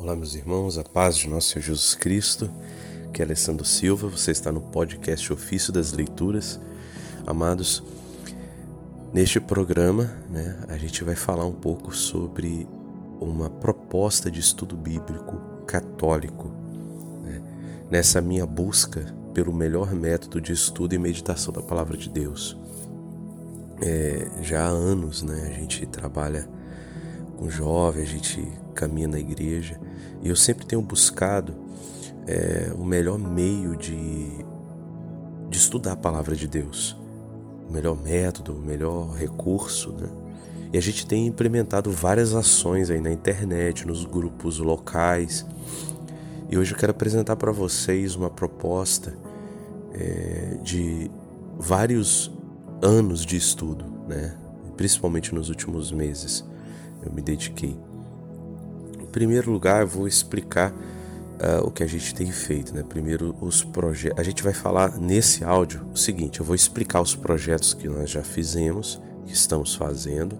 [0.00, 2.50] Olá, meus irmãos, a paz de nosso Senhor Jesus Cristo,
[3.12, 6.58] que é Alessandro Silva, você está no podcast Ofício das Leituras.
[7.26, 7.82] Amados,
[9.12, 12.66] neste programa né, a gente vai falar um pouco sobre
[13.20, 16.50] uma proposta de estudo bíblico católico,
[17.22, 17.42] né,
[17.90, 22.56] nessa minha busca pelo melhor método de estudo e meditação da Palavra de Deus.
[23.82, 26.48] É, já há anos né, a gente trabalha
[27.40, 29.80] com jovens, a gente caminha na igreja
[30.22, 31.54] e eu sempre tenho buscado
[32.26, 34.44] é, o melhor meio de,
[35.48, 36.94] de estudar a palavra de Deus,
[37.66, 40.06] o melhor método, o melhor recurso, né?
[40.70, 45.44] E a gente tem implementado várias ações aí na internet, nos grupos locais.
[46.48, 49.16] E hoje eu quero apresentar para vocês uma proposta
[49.92, 51.10] é, de
[51.58, 52.30] vários
[52.80, 54.36] anos de estudo, né?
[54.76, 56.44] principalmente nos últimos meses
[57.02, 57.76] eu me dediquei.
[59.00, 60.72] Em primeiro lugar, eu vou explicar
[61.40, 62.74] uh, o que a gente tem feito.
[62.74, 62.82] Né?
[62.82, 64.18] Primeiro, os projetos.
[64.18, 68.10] A gente vai falar nesse áudio o seguinte: eu vou explicar os projetos que nós
[68.10, 70.38] já fizemos, que estamos fazendo.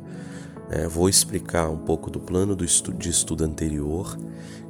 [0.69, 0.87] Né?
[0.87, 4.19] Vou explicar um pouco do plano do estudo, de estudo anterior,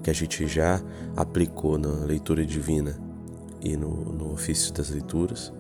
[0.02, 0.80] que a gente já
[1.16, 2.98] aplicou na leitura divina
[3.60, 5.52] e no, no ofício das leituras.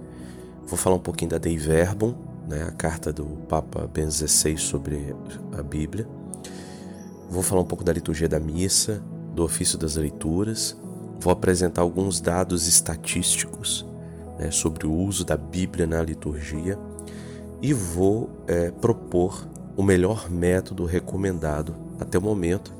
[0.66, 2.14] Vou falar um pouquinho da Dei Verbum,
[2.48, 5.14] né, a carta do Papa Ben XVI sobre
[5.58, 6.06] a Bíblia.
[7.30, 9.00] Vou falar um pouco da liturgia da missa,
[9.32, 10.76] do ofício das leituras.
[11.20, 13.86] Vou apresentar alguns dados estatísticos
[14.36, 16.76] né, sobre o uso da Bíblia na liturgia
[17.62, 22.74] e vou é, propor o melhor método recomendado até o momento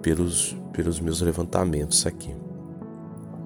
[0.00, 2.34] pelos, pelos meus levantamentos aqui.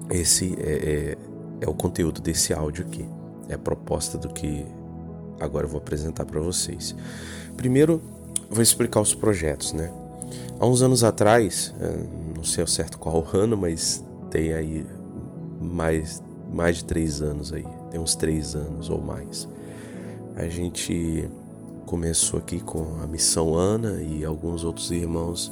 [0.09, 1.17] Esse é, é,
[1.61, 3.05] é o conteúdo desse áudio aqui.
[3.49, 4.65] É a proposta do que
[5.39, 6.95] agora eu vou apresentar para vocês.
[7.57, 8.01] Primeiro,
[8.49, 9.91] vou explicar os projetos, né?
[10.59, 11.97] Há uns anos atrás, é,
[12.35, 14.85] não sei ao certo qual ano, mas tem aí
[15.61, 19.47] mais, mais de três anos aí, tem uns três anos ou mais.
[20.35, 21.29] A gente
[21.85, 25.51] começou aqui com a Missão Ana e alguns outros irmãos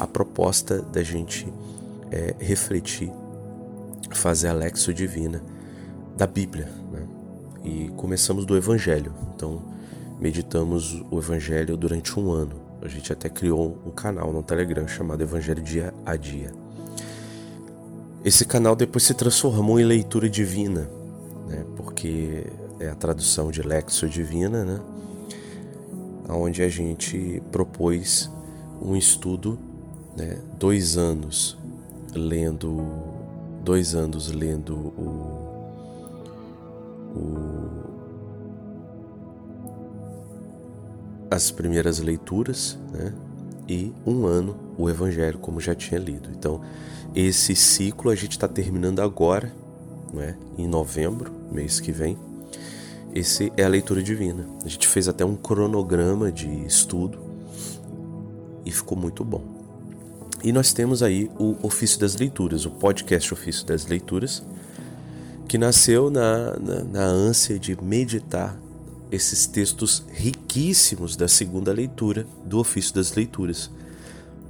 [0.00, 1.52] a proposta da gente
[2.10, 3.12] é, refletir,
[4.10, 5.42] fazer a Lexo Divina
[6.16, 7.06] da Bíblia, né?
[7.64, 9.12] E começamos do Evangelho.
[9.34, 9.62] Então,
[10.22, 12.54] meditamos o Evangelho durante um ano.
[12.80, 16.52] A gente até criou um canal no Telegram chamado Evangelho Dia a Dia.
[18.24, 20.88] Esse canal depois se transformou em leitura divina,
[21.48, 21.64] né?
[21.76, 22.46] porque
[22.78, 24.80] é a tradução de Lexio Divina, né?
[26.28, 28.30] onde a gente propôs
[28.80, 29.58] um estudo,
[30.16, 30.38] né?
[30.56, 31.58] dois anos
[32.14, 32.80] lendo,
[33.64, 35.58] dois anos lendo o,
[37.16, 37.61] o
[41.32, 43.12] as primeiras leituras, né?
[43.68, 46.28] E um ano o Evangelho, como já tinha lido.
[46.36, 46.60] Então,
[47.14, 49.52] esse ciclo a gente está terminando agora,
[50.12, 50.36] né?
[50.58, 52.18] Em novembro, mês que vem.
[53.14, 54.46] Esse é a leitura divina.
[54.64, 57.18] A gente fez até um cronograma de estudo
[58.64, 59.42] e ficou muito bom.
[60.42, 64.42] E nós temos aí o Ofício das Leituras, o podcast Ofício das Leituras,
[65.46, 68.58] que nasceu na, na, na ânsia de meditar
[69.12, 73.70] esses textos riquíssimos da segunda leitura do ofício das leituras,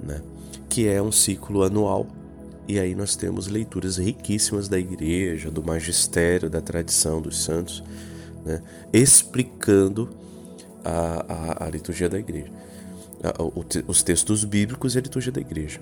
[0.00, 0.22] né?
[0.68, 2.06] que é um ciclo anual.
[2.68, 7.82] E aí nós temos leituras riquíssimas da igreja, do magistério, da tradição dos santos,
[8.44, 8.62] né?
[8.92, 10.08] explicando
[10.84, 12.52] a, a, a, liturgia da igreja,
[13.22, 15.80] a, o, os textos bíblicos e a liturgia da igreja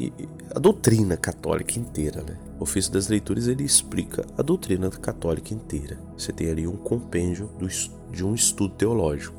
[0.00, 0.12] e
[0.54, 2.34] a doutrina católica inteira, né?
[2.58, 5.98] O ofício das leituras ele explica a doutrina católica inteira.
[6.16, 7.68] Você tem ali um compêndio do,
[8.10, 9.38] de um estudo teológico.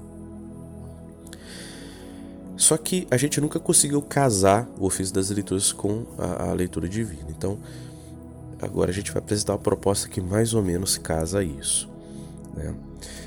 [2.56, 6.88] Só que a gente nunca conseguiu casar o ofício das leituras com a, a leitura
[6.88, 7.26] divina.
[7.30, 7.58] Então,
[8.62, 11.90] agora a gente vai apresentar uma proposta que mais ou menos casa isso.
[12.54, 12.76] Né?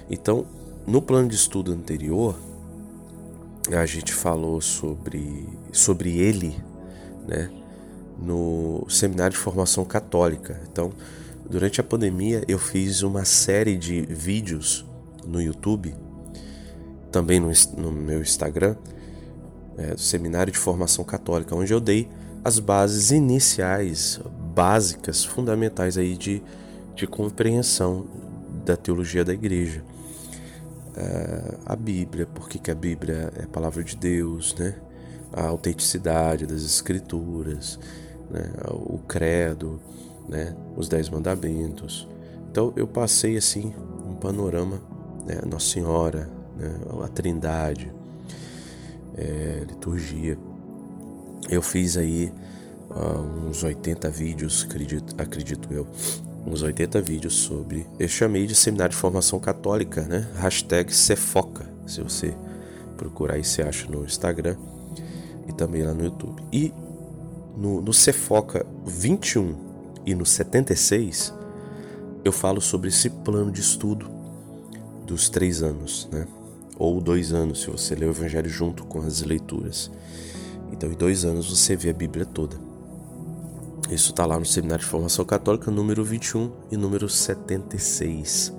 [0.08, 0.46] Então,
[0.86, 2.38] no plano de estudo anterior,
[3.72, 6.54] a gente falou sobre, sobre ele,
[7.26, 7.50] né,
[8.18, 10.60] no seminário de formação católica.
[10.70, 10.92] Então,
[11.48, 14.84] durante a pandemia, eu fiz uma série de vídeos
[15.26, 15.94] no YouTube,
[17.10, 18.76] também no, no meu Instagram,
[19.76, 22.08] é, do seminário de formação católica, onde eu dei
[22.44, 24.20] as bases iniciais,
[24.54, 26.42] básicas, fundamentais aí de,
[26.94, 28.06] de compreensão
[28.64, 29.82] da teologia da igreja.
[30.96, 34.74] É, a Bíblia, porque que a Bíblia é a palavra de Deus, né?
[35.34, 37.78] A autenticidade das escrituras,
[38.30, 39.80] né, o credo,
[40.28, 42.08] né, os dez mandamentos.
[42.50, 43.74] Então eu passei assim
[44.06, 44.80] um panorama,
[45.26, 46.72] né, Nossa Senhora, né,
[47.02, 47.92] a Trindade,
[49.16, 50.38] é, liturgia.
[51.48, 52.32] eu fiz aí
[52.90, 55.86] uh, uns 80 vídeos, acredito, acredito eu,
[56.46, 57.86] uns 80 vídeos sobre.
[57.98, 60.28] Eu chamei de Seminário de Formação Católica, né?
[60.36, 61.64] Hashtag Cefoca.
[61.86, 62.34] Se você
[62.96, 64.56] procurar aí, você acha no Instagram
[65.48, 66.42] e também lá no YouTube.
[66.52, 66.72] E
[67.56, 69.54] no, no Cefoca 21
[70.06, 71.32] e no 76,
[72.24, 74.10] eu falo sobre esse plano de estudo
[75.06, 76.26] dos três anos, né?
[76.76, 79.90] Ou dois anos, se você ler o Evangelho junto com as leituras.
[80.72, 82.56] Então, em dois anos você vê a Bíblia toda.
[83.90, 88.52] Isso está lá no Seminário de Formação Católica, número 21 e número 76.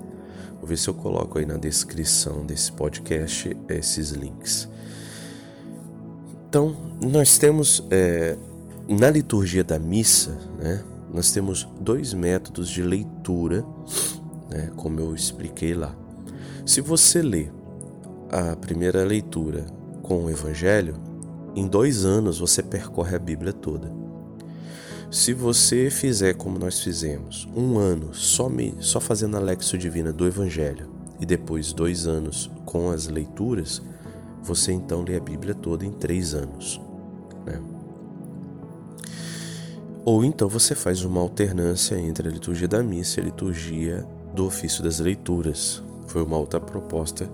[0.58, 4.68] Vou ver se eu coloco aí na descrição desse podcast esses links.
[6.56, 8.34] Então, nós temos é,
[8.88, 10.82] na liturgia da missa, né,
[11.12, 13.62] nós temos dois métodos de leitura,
[14.48, 15.94] né, como eu expliquei lá.
[16.64, 17.48] Se você lê
[18.30, 19.66] a primeira leitura
[20.02, 20.94] com o Evangelho,
[21.54, 23.92] em dois anos você percorre a Bíblia toda.
[25.10, 30.10] Se você fizer como nós fizemos, um ano só, me, só fazendo a Lexo Divina
[30.10, 30.88] do Evangelho
[31.20, 33.82] e depois dois anos com as leituras,
[34.46, 36.80] você então lê a Bíblia toda em três anos.
[37.44, 37.60] Né?
[40.04, 44.46] Ou então você faz uma alternância entre a liturgia da missa e a liturgia do
[44.46, 45.82] ofício das leituras.
[46.06, 47.28] Foi uma outra proposta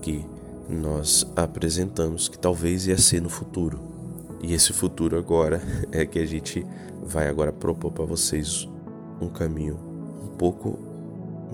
[0.00, 0.26] que
[0.68, 3.80] nós apresentamos que talvez ia ser no futuro.
[4.42, 5.62] E esse futuro agora
[5.92, 6.66] é que a gente
[7.04, 8.68] vai agora propor para vocês
[9.20, 9.78] um caminho
[10.24, 10.76] um pouco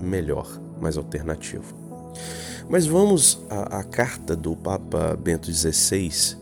[0.01, 1.88] melhor, mais alternativo.
[2.69, 6.37] Mas vamos à, à carta do Papa Bento XVI,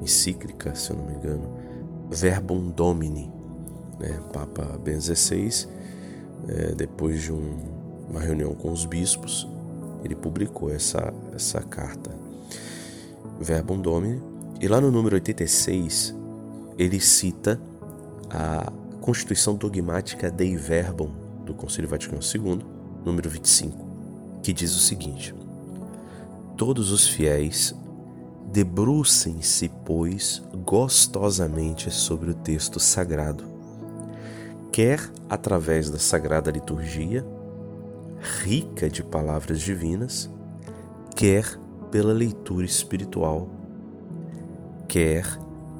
[0.00, 1.50] encíclica, se eu não me engano,
[2.10, 3.30] Verbum Domini.
[3.98, 4.20] Né?
[4.32, 5.68] Papa Bento XVI,
[6.48, 7.58] é, depois de um,
[8.08, 9.48] uma reunião com os bispos,
[10.04, 12.10] ele publicou essa, essa carta,
[13.40, 14.22] Verbum Domini,
[14.60, 16.14] e lá no número 86
[16.78, 17.60] ele cita
[18.30, 21.10] a Constituição Dogmática Dei Verbum
[21.44, 22.64] do Conselho Vaticano II,
[23.04, 23.83] número 25,
[24.44, 25.34] que diz o seguinte:
[26.56, 27.74] Todos os fiéis
[28.52, 33.44] debrucem-se, pois, gostosamente sobre o texto sagrado,
[34.70, 35.00] quer
[35.30, 37.26] através da sagrada liturgia,
[38.42, 40.30] rica de palavras divinas,
[41.16, 41.58] quer
[41.90, 43.48] pela leitura espiritual,
[44.86, 45.26] quer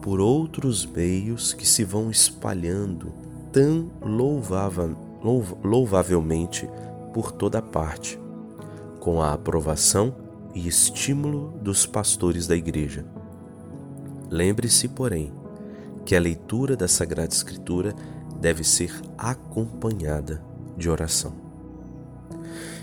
[0.01, 3.13] por outros meios que se vão espalhando
[3.53, 3.91] tão
[5.63, 6.69] louvavelmente
[7.13, 8.24] por toda parte,
[9.05, 10.17] com a aprovação
[10.55, 13.05] e estímulo dos pastores da Igreja.
[14.31, 15.31] Lembre-se, porém,
[16.07, 17.95] que a leitura da Sagrada Escritura
[18.41, 20.43] deve ser acompanhada
[20.75, 21.35] de oração.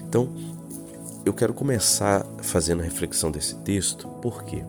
[0.08, 0.32] Então,
[1.26, 4.64] eu quero começar fazendo a reflexão desse texto, porque,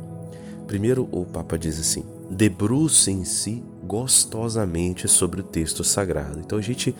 [0.67, 6.41] primeiro, o Papa diz assim: debrucem-se gostosamente sobre o texto sagrado.
[6.41, 6.97] Então a gente,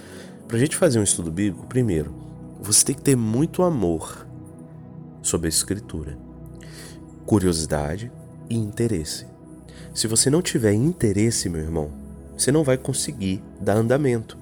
[0.47, 2.15] para a gente fazer um estudo bíblico, primeiro,
[2.61, 4.31] você tem que ter muito amor
[5.23, 6.19] sobre a escritura,
[7.25, 8.11] curiosidade
[8.51, 9.27] e interesse.
[9.95, 11.91] Se você não tiver interesse, meu irmão,
[12.37, 14.37] você não vai conseguir dar andamento,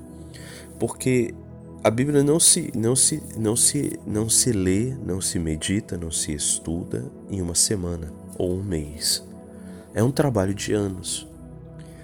[0.78, 1.34] porque
[1.82, 6.10] a Bíblia não se, não se, não se, não se lê, não se medita, não
[6.10, 9.24] se estuda em uma semana ou um mês.
[9.94, 11.26] É um trabalho de anos,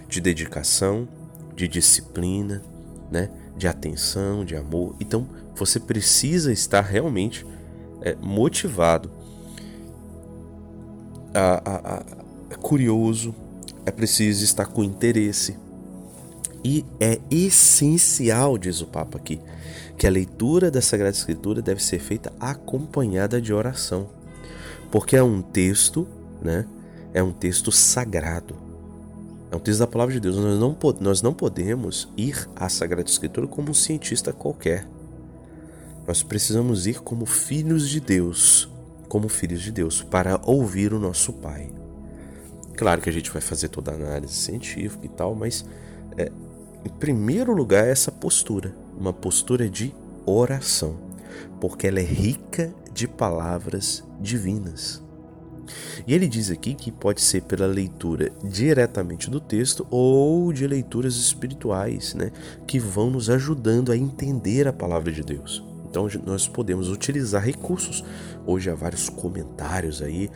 [0.09, 1.09] de dedicação,
[1.55, 2.63] de disciplina,
[3.11, 3.31] né?
[3.57, 4.95] de atenção, de amor.
[5.01, 7.47] Então você precisa estar realmente
[8.03, 9.11] é, motivado,
[11.35, 13.35] a, a, a, curioso,
[13.85, 15.57] é preciso estar com interesse.
[16.65, 19.41] E é essencial, diz o Papa aqui,
[19.97, 24.09] que a leitura da Sagrada Escritura deve ser feita acompanhada de oração,
[24.91, 26.07] porque é um texto,
[26.43, 26.67] né,
[27.15, 28.55] é um texto sagrado.
[29.51, 30.37] É um texto da palavra de Deus.
[30.37, 34.87] Nós não, nós não podemos ir à Sagrada Escritura como um cientista qualquer.
[36.07, 38.71] Nós precisamos ir como filhos de Deus,
[39.09, 41.69] como filhos de Deus, para ouvir o nosso Pai.
[42.77, 45.65] Claro que a gente vai fazer toda a análise científica e tal, mas
[46.17, 46.31] é,
[46.85, 49.93] em primeiro lugar é essa postura, uma postura de
[50.25, 50.97] oração,
[51.61, 55.03] porque ela é rica de palavras divinas.
[56.07, 61.17] E ele diz aqui que pode ser pela leitura diretamente do texto ou de leituras
[61.17, 62.31] espirituais, né,
[62.67, 65.65] que vão nos ajudando a entender a palavra de Deus.
[65.97, 68.05] Então nós podemos utilizar recursos.
[68.47, 70.31] Hoje há vários comentários aí,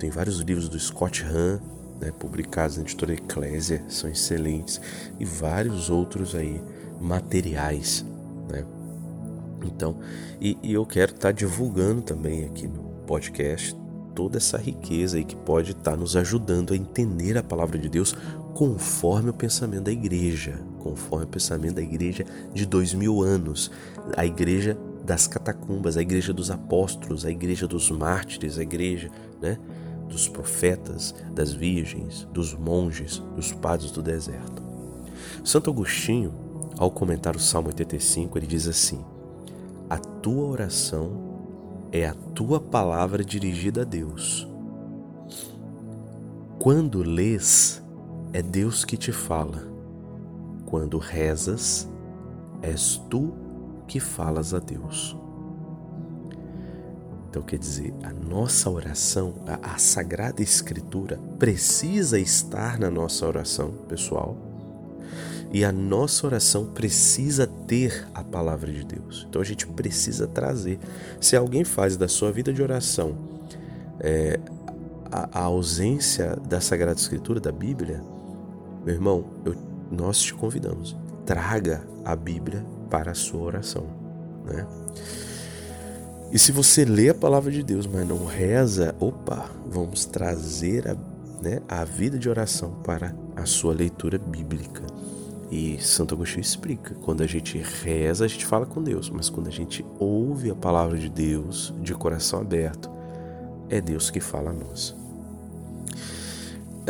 [0.00, 1.60] tem vários livros do Scott Hahn,
[2.00, 4.80] né, publicados na editora Eclésia, são excelentes,
[5.20, 6.60] e vários outros aí
[7.00, 8.04] materiais,
[8.48, 8.64] né?
[9.64, 9.96] Então,
[10.40, 13.76] e, e eu quero estar tá divulgando também aqui no podcast
[14.12, 17.88] toda essa riqueza aí que pode estar tá nos ajudando a entender a palavra de
[17.88, 18.16] Deus
[18.54, 23.70] conforme o pensamento da igreja, conforme o pensamento da igreja de dois mil anos,
[24.16, 29.58] a igreja das catacumbas, a igreja dos apóstolos, a igreja dos mártires, a igreja né,
[30.08, 34.62] dos profetas, das virgens, dos monges, dos padres do deserto.
[35.44, 36.32] Santo Agostinho,
[36.78, 39.04] ao comentar o Salmo 85, ele diz assim:
[39.88, 41.30] A tua oração
[41.92, 44.46] é a tua palavra dirigida a Deus.
[46.58, 47.82] Quando lês,
[48.32, 49.68] é Deus que te fala.
[50.66, 51.88] Quando rezas,
[52.62, 53.32] és tu
[53.86, 55.16] que falas a Deus.
[57.28, 63.70] Então quer dizer, a nossa oração, a, a, Sagrada Escritura precisa estar na nossa oração
[63.88, 64.36] pessoal
[65.52, 69.26] e a nossa oração precisa ter a palavra de Deus.
[69.28, 70.78] Então a gente precisa trazer.
[71.20, 73.16] Se alguém faz da sua vida de oração
[74.00, 74.38] é,
[75.10, 78.02] a, a, ausência da Sagrada Escritura, da Bíblia,
[78.84, 79.54] meu irmão, eu,
[79.90, 80.96] nós te convidamos.
[81.24, 83.86] Traga a Bíblia para a sua oração.
[84.44, 84.66] Né?
[86.32, 90.96] E se você lê a palavra de Deus, mas não reza, opa, vamos trazer a,
[91.42, 94.82] né, a vida de oração para a sua leitura bíblica.
[95.50, 99.48] E Santo Agostinho explica: quando a gente reza, a gente fala com Deus, mas quando
[99.48, 102.88] a gente ouve a palavra de Deus de coração aberto,
[103.68, 104.99] é Deus que fala a nós.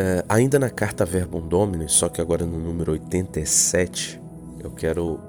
[0.01, 4.19] É, ainda na carta Verbum Domini, só que agora no número 87,
[4.59, 5.21] eu quero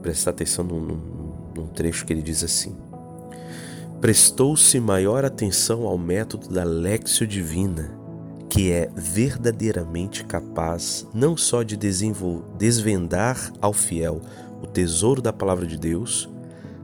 [0.00, 0.98] prestar atenção num,
[1.54, 2.74] num trecho que ele diz assim:
[4.00, 7.98] Prestou-se maior atenção ao método da Lexio Divina
[8.48, 11.76] que é verdadeiramente capaz não só de
[12.56, 14.22] desvendar ao fiel
[14.62, 16.30] o tesouro da palavra de Deus,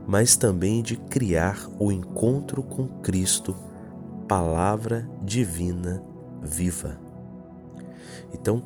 [0.05, 3.55] mas também de criar o encontro com Cristo,
[4.27, 6.03] palavra divina
[6.45, 6.97] viva.
[8.33, 8.63] Então,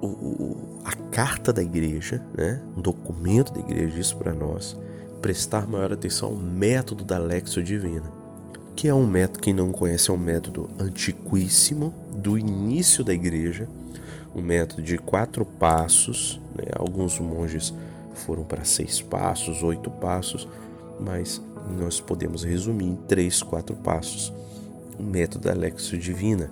[0.00, 4.76] o, o, a carta da igreja, né, um documento da igreja diz para nós
[5.20, 8.20] prestar maior atenção ao método da Lexio Divina
[8.80, 13.68] que é um método, quem não conhece, é um método antiquíssimo do início da igreja,
[14.34, 16.40] um método de quatro passos.
[16.54, 16.64] Né?
[16.74, 17.74] Alguns monges
[18.14, 20.48] foram para seis passos, oito passos,
[20.98, 21.42] mas
[21.78, 24.32] nós podemos resumir em três, quatro passos.
[25.00, 26.50] O método da Lexio Divina.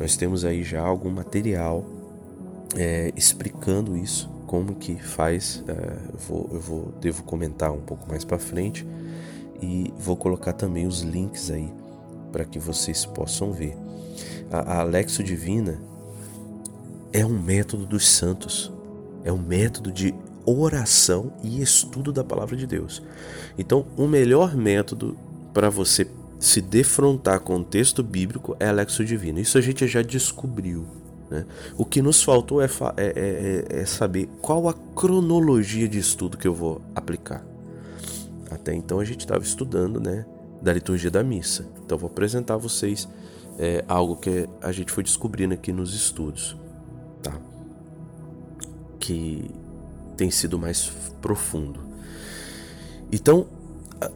[0.00, 1.84] Nós temos aí já algum material
[2.74, 5.62] é, explicando isso, como que faz.
[5.68, 5.72] É,
[6.12, 8.86] eu, vou, eu vou, devo comentar um pouco mais para frente
[9.60, 11.70] e vou colocar também os links aí
[12.32, 13.76] para que vocês possam ver.
[14.50, 15.78] A, a Alexo Divina
[17.12, 18.72] é um método dos santos,
[19.22, 20.14] é um método de
[20.46, 23.02] oração e estudo da palavra de Deus.
[23.58, 25.16] Então, o melhor método
[25.52, 26.08] para você
[26.44, 29.40] se defrontar com o texto bíblico é Alexo Divina.
[29.40, 30.84] Isso a gente já descobriu.
[31.30, 31.46] Né?
[31.74, 32.66] O que nos faltou é,
[32.98, 37.42] é, é, é saber qual a cronologia de estudo que eu vou aplicar.
[38.50, 40.26] Até então a gente estava estudando, né,
[40.60, 41.66] da liturgia da missa.
[41.82, 43.08] Então vou apresentar a vocês
[43.58, 46.58] é, algo que a gente foi descobrindo aqui nos estudos,
[47.22, 47.32] tá?
[49.00, 49.50] Que
[50.14, 51.80] tem sido mais profundo.
[53.10, 53.46] Então,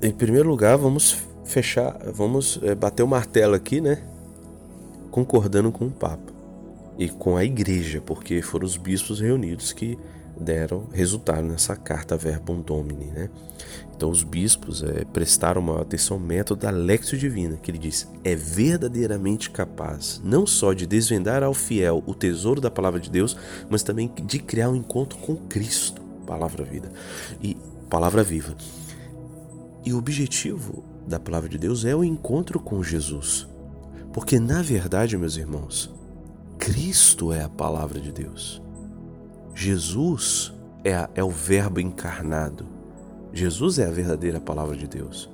[0.02, 4.02] em primeiro lugar, vamos fechar, vamos é, bater o martelo aqui, né?
[5.10, 6.32] Concordando com o Papa
[6.98, 9.98] e com a Igreja, porque foram os bispos reunidos que
[10.38, 13.30] deram resultado nessa carta Verbum Domini, né?
[13.96, 18.08] Então os bispos é, prestaram maior atenção ao método da Lexio Divina, que ele diz,
[18.22, 23.36] é verdadeiramente capaz não só de desvendar ao fiel o tesouro da palavra de Deus,
[23.68, 26.92] mas também de criar um encontro com Cristo, palavra vida
[27.42, 27.56] e
[27.90, 28.54] palavra viva.
[29.84, 33.48] E o objetivo da palavra de Deus é o encontro com Jesus.
[34.12, 35.90] Porque na verdade, meus irmãos,
[36.58, 38.62] Cristo é a palavra de Deus.
[39.54, 40.52] Jesus
[40.84, 42.66] é, a, é o Verbo encarnado.
[43.32, 45.30] Jesus é a verdadeira palavra de Deus.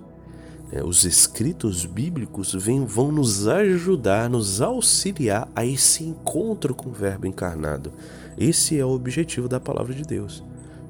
[0.73, 6.93] É, os escritos bíblicos vêm, vão nos ajudar, nos auxiliar a esse encontro com o
[6.93, 7.93] Verbo encarnado.
[8.37, 10.43] Esse é o objetivo da palavra de Deus.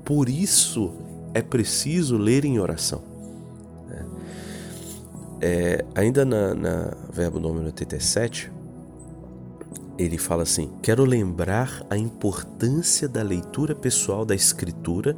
[0.05, 0.93] Por isso
[1.35, 3.14] é preciso ler em oração.
[5.47, 8.51] É, ainda na, na Verbo número 87,
[9.99, 15.15] ele fala assim: Quero lembrar a importância da leitura pessoal da Escritura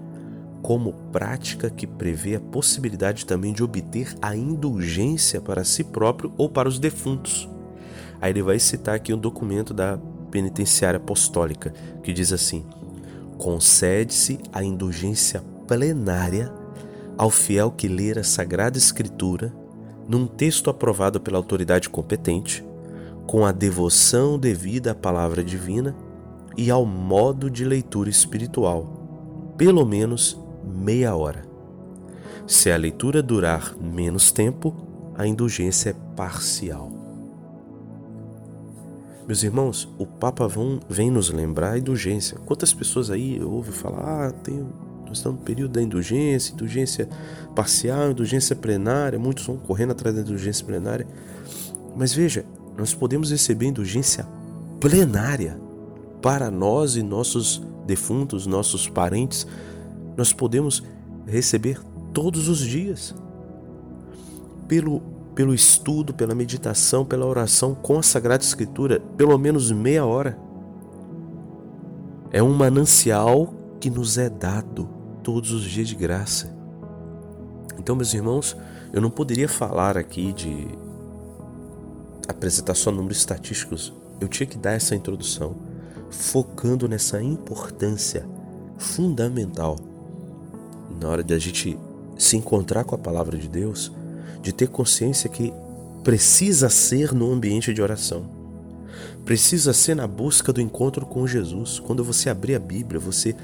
[0.60, 6.48] como prática que prevê a possibilidade também de obter a indulgência para si próprio ou
[6.48, 7.48] para os defuntos.
[8.20, 9.96] Aí ele vai citar aqui um documento da
[10.32, 12.66] penitenciária apostólica que diz assim:
[13.38, 16.52] concede-se a indulgência plenária
[17.16, 19.54] ao fiel que ler a Sagrada Escritura
[20.08, 22.64] num texto aprovado pela autoridade competente
[23.26, 25.94] com a devoção devida à palavra divina
[26.56, 31.44] e ao modo de leitura espiritual, pelo menos meia hora.
[32.46, 34.74] Se a leitura durar menos tempo,
[35.16, 36.92] a indulgência é parcial.
[39.26, 40.48] Meus irmãos, o Papa
[40.88, 42.38] vem nos lembrar a indulgência.
[42.46, 44.64] Quantas pessoas aí ouvem falar, ah, tem,
[45.08, 47.08] nós estamos no período da indulgência, indulgência
[47.54, 51.06] parcial, indulgência plenária, muitos vão correndo atrás da indulgência plenária.
[51.96, 52.44] Mas veja,
[52.76, 54.26] nós podemos receber indulgência
[54.80, 55.58] plenária
[56.20, 59.46] para nós e nossos defuntos, nossos parentes.
[60.16, 60.82] Nós podemos
[61.26, 61.80] receber
[62.12, 63.14] todos os dias.
[64.68, 65.00] Pelo,
[65.34, 70.38] pelo estudo, pela meditação, pela oração com a Sagrada Escritura, pelo menos meia hora.
[72.32, 74.95] É um manancial que nos é dado
[75.26, 76.56] todos os dias de graça.
[77.76, 78.56] Então, meus irmãos,
[78.92, 80.68] eu não poderia falar aqui de
[82.28, 83.92] apresentar só números estatísticos.
[84.20, 85.56] Eu tinha que dar essa introdução,
[86.10, 88.24] focando nessa importância
[88.78, 89.76] fundamental
[91.00, 91.76] na hora de a gente
[92.16, 93.90] se encontrar com a palavra de Deus,
[94.40, 95.52] de ter consciência que
[96.04, 98.30] precisa ser no ambiente de oração.
[99.24, 101.80] Precisa ser na busca do encontro com Jesus.
[101.80, 103.34] Quando você abrir a Bíblia, você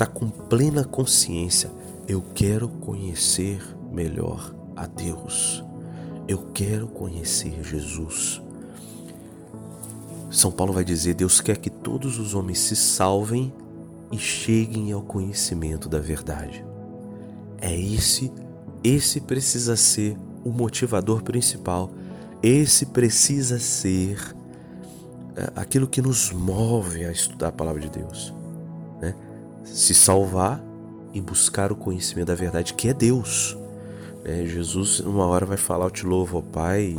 [0.00, 1.70] está com plena consciência.
[2.08, 5.62] Eu quero conhecer melhor a Deus.
[6.26, 8.40] Eu quero conhecer Jesus.
[10.30, 13.52] São Paulo vai dizer: Deus quer que todos os homens se salvem
[14.10, 16.64] e cheguem ao conhecimento da verdade.
[17.60, 18.32] É esse,
[18.82, 21.92] esse precisa ser o motivador principal.
[22.42, 24.34] Esse precisa ser
[25.36, 28.32] é, aquilo que nos move a estudar a palavra de Deus.
[28.98, 29.14] Né?
[29.64, 30.62] Se salvar
[31.12, 33.56] e buscar o conhecimento da verdade, que é Deus.
[34.24, 36.96] É, Jesus, uma hora, vai falar: Eu te louvo, ó Pai,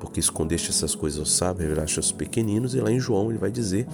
[0.00, 2.74] porque escondeste essas coisas aos sábios, revelaste aos pequeninos.
[2.74, 3.86] E lá em João ele vai dizer: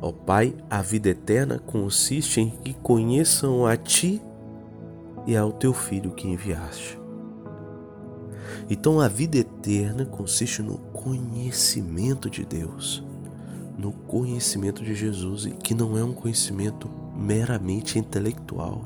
[0.00, 4.20] Ó Pai, a vida eterna consiste em que conheçam a Ti
[5.26, 6.98] e ao Teu Filho que enviaste.
[8.70, 13.02] Então a vida eterna consiste no conhecimento de Deus,
[13.78, 18.84] no conhecimento de Jesus, e que não é um conhecimento meramente intelectual,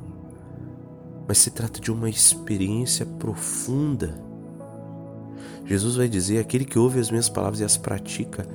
[1.26, 4.22] mas se trata de uma experiência profunda.
[5.64, 8.46] Jesus vai dizer: aquele que ouve as minhas palavras e as pratica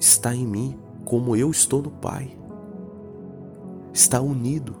[0.00, 2.36] está em mim, como eu estou no Pai.
[3.92, 4.74] Está unido.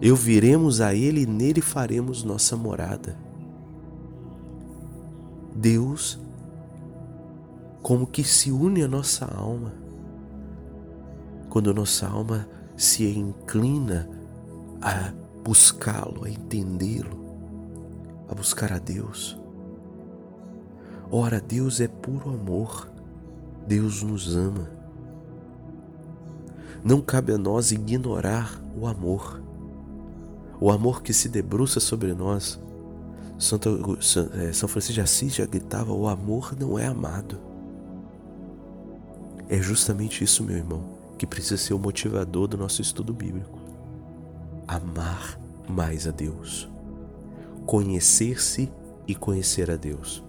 [0.00, 3.18] Eu viremos a Ele e nele faremos nossa morada.
[5.54, 6.18] Deus,
[7.82, 9.72] como que se une a nossa alma.
[11.48, 14.08] Quando nossa alma se inclina
[14.80, 15.12] a
[15.44, 17.18] buscá-lo, a entendê-lo,
[18.28, 19.38] a buscar a Deus.
[21.10, 22.88] Ora, Deus é puro amor,
[23.66, 24.70] Deus nos ama.
[26.84, 29.42] Não cabe a nós ignorar o amor,
[30.60, 32.60] o amor que se debruça sobre nós.
[33.38, 33.98] Santo,
[34.34, 37.49] é, São Francisco de Assis já gritava: o amor não é amado.
[39.50, 43.58] É justamente isso, meu irmão, que precisa ser o motivador do nosso estudo bíblico
[44.66, 45.36] amar
[45.68, 46.68] mais a Deus.
[47.66, 48.70] Conhecer-se
[49.08, 50.22] e conhecer a Deus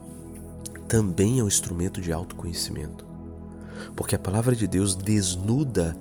[0.88, 3.06] também é um instrumento de autoconhecimento,
[3.96, 5.96] porque a palavra de Deus desnuda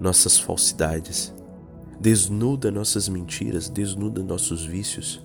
[0.00, 1.34] nossas falsidades,
[2.00, 5.20] desnuda nossas mentiras, desnuda nossos vícios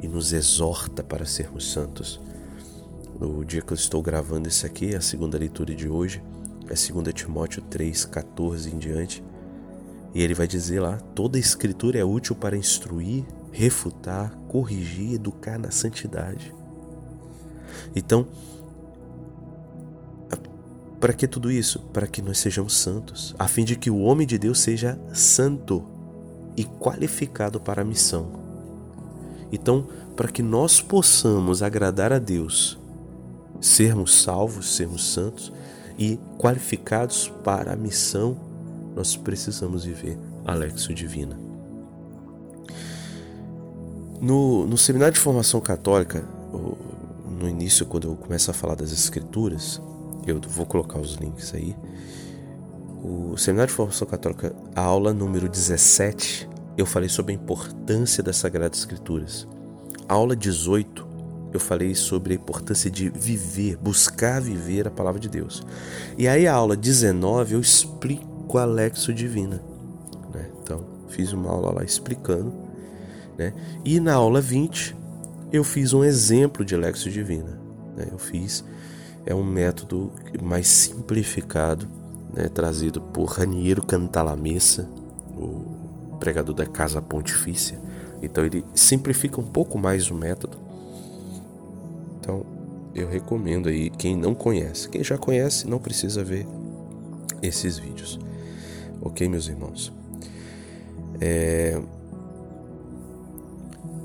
[0.00, 2.20] e nos exorta para sermos santos.
[3.18, 6.22] No dia que eu estou gravando isso aqui, a segunda leitura de hoje
[6.68, 9.24] é 2 Timóteo 3, 14 em diante.
[10.14, 15.70] E ele vai dizer lá: toda escritura é útil para instruir, refutar, corrigir, educar na
[15.70, 16.54] santidade.
[17.94, 18.26] Então,
[21.00, 21.80] para que tudo isso?
[21.92, 25.84] Para que nós sejamos santos, a fim de que o homem de Deus seja santo
[26.54, 28.44] e qualificado para a missão.
[29.50, 32.78] Então, para que nós possamos agradar a Deus,
[33.60, 35.52] sermos salvos, sermos santos
[35.98, 38.36] e qualificados para a missão
[38.96, 41.38] nós precisamos viver a Lexio Divina.
[44.18, 46.24] No, no seminário de formação católica,
[47.28, 49.80] no início, quando eu começo a falar das escrituras,
[50.26, 51.76] eu vou colocar os links aí.
[53.02, 58.36] O seminário de formação católica, a aula número 17, eu falei sobre a importância das
[58.36, 59.46] Sagradas Escrituras.
[60.08, 61.06] A aula 18,
[61.52, 65.62] eu falei sobre a importância de viver, buscar viver a palavra de Deus.
[66.18, 69.62] E aí a aula 19 eu explico a Lexo Divina.
[70.34, 70.50] Né?
[70.62, 72.52] Então, fiz uma aula lá explicando.
[73.38, 73.52] Né?
[73.84, 74.96] E na aula 20,
[75.52, 77.58] eu fiz um exemplo de Lexio Divina.
[77.96, 78.08] Né?
[78.10, 78.64] Eu fiz,
[79.24, 81.88] é um método mais simplificado,
[82.34, 82.48] né?
[82.48, 84.88] trazido por Raniero Cantalamessa,
[85.30, 87.78] o pregador da Casa Pontifícia.
[88.22, 90.65] Então ele simplifica um pouco mais o método.
[92.26, 92.44] Então
[92.92, 94.88] eu recomendo aí quem não conhece.
[94.88, 96.44] Quem já conhece não precisa ver
[97.40, 98.18] esses vídeos.
[99.00, 99.92] Ok, meus irmãos?
[101.20, 101.80] É...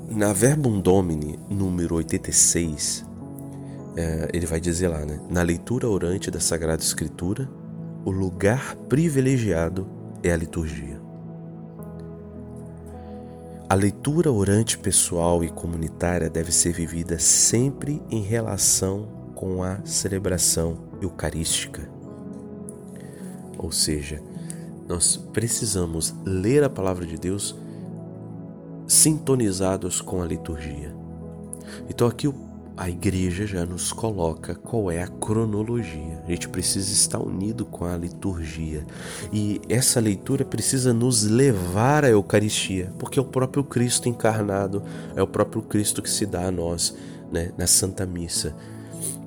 [0.07, 3.03] Na Verbum Domini, número 86,
[3.95, 5.19] é, ele vai dizer lá, né?
[5.29, 7.49] Na leitura orante da Sagrada Escritura,
[8.05, 9.87] o lugar privilegiado
[10.21, 10.90] é a liturgia.
[13.71, 20.77] A leitura orante pessoal e comunitária deve ser vivida sempre em relação com a celebração
[21.01, 21.89] eucarística.
[23.57, 24.21] Ou seja,
[24.89, 27.55] nós precisamos ler a palavra de Deus
[28.85, 30.93] sintonizados com a liturgia.
[31.89, 32.33] Então aqui o
[32.75, 36.21] a igreja já nos coloca qual é a cronologia.
[36.25, 38.85] A gente precisa estar unido com a liturgia.
[39.31, 44.83] E essa leitura precisa nos levar à Eucaristia, porque é o próprio Cristo encarnado,
[45.15, 46.95] é o próprio Cristo que se dá a nós
[47.31, 48.55] né, na Santa Missa,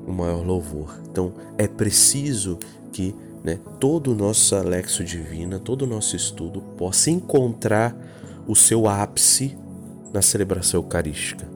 [0.07, 0.99] o maior louvor.
[1.11, 2.59] Então é preciso
[2.93, 7.95] que né, todo o nosso Alexo Divina, todo o nosso estudo possa encontrar
[8.47, 9.57] o seu ápice
[10.13, 11.54] na celebração eucarística.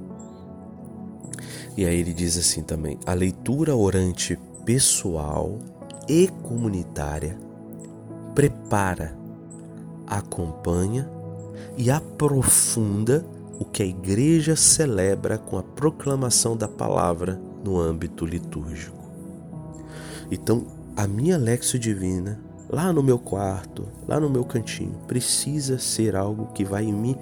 [1.78, 5.60] E aí ele diz assim também: a leitura orante pessoal
[6.08, 7.38] e comunitária
[8.34, 9.16] prepara,
[10.04, 11.08] acompanha
[11.76, 13.24] e aprofunda
[13.60, 18.98] o que a igreja celebra com a proclamação da palavra no âmbito litúrgico.
[20.32, 26.16] Então, a minha Lexio Divina, lá no meu quarto, lá no meu cantinho, precisa ser
[26.16, 27.16] algo que vai me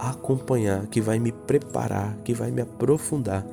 [0.00, 3.46] acompanhar, que vai me preparar, que vai me aprofundar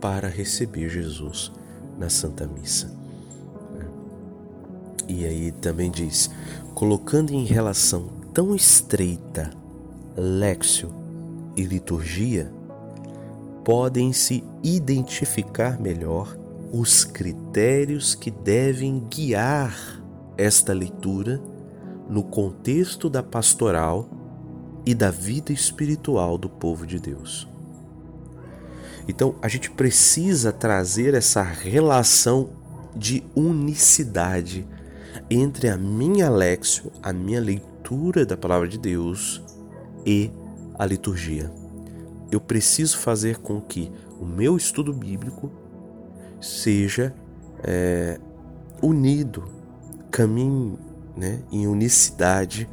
[0.00, 1.52] para receber Jesus
[1.98, 2.90] na Santa Missa.
[5.08, 6.30] E aí também diz:
[6.74, 9.50] colocando em relação tão estreita
[10.16, 10.92] lexio
[11.56, 12.50] e liturgia,
[13.64, 16.36] podem se identificar melhor
[16.72, 20.00] os critérios que devem guiar
[20.38, 21.40] esta leitura
[22.08, 24.08] no contexto da pastoral
[24.86, 27.46] e da vida espiritual do povo de Deus.
[29.10, 32.50] Então a gente precisa trazer essa relação
[32.94, 34.64] de unicidade
[35.28, 39.42] entre a minha lexio, a minha leitura da palavra de Deus
[40.06, 40.30] e
[40.78, 41.50] a liturgia.
[42.30, 45.50] Eu preciso fazer com que o meu estudo bíblico
[46.40, 47.12] seja
[47.64, 48.16] é,
[48.80, 49.42] unido,
[50.08, 50.78] caminhe
[51.16, 52.68] né, em unicidade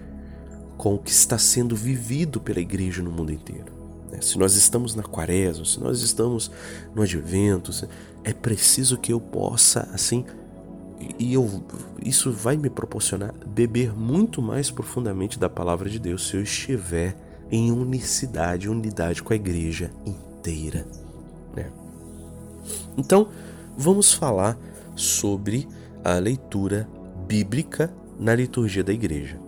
[0.78, 3.77] com o que está sendo vivido pela igreja no mundo inteiro.
[4.12, 4.20] Né?
[4.22, 6.52] Se nós estamos na quaresma, se nós estamos
[6.96, 7.72] no advento,
[8.24, 10.26] é preciso que eu possa, assim,
[11.20, 11.64] e eu,
[12.04, 17.16] isso vai me proporcionar beber muito mais profundamente da palavra de Deus se eu estiver
[17.52, 20.86] em unicidade, unidade com a igreja inteira.
[21.56, 21.72] Né?
[22.98, 23.30] Então,
[23.78, 24.58] vamos falar
[24.96, 25.68] sobre
[26.04, 26.88] a leitura
[27.28, 29.40] bíblica na liturgia da igreja.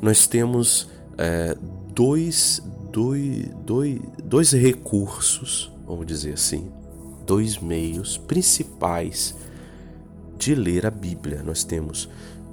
[0.00, 0.88] Nós temos
[1.18, 1.56] é,
[1.94, 2.62] dois,
[2.96, 6.72] dois, dois, dois recursos, vamos dizer assim,
[7.26, 9.36] dois meios principais
[10.38, 11.42] de ler a Bíblia.
[11.42, 12.08] Nós temos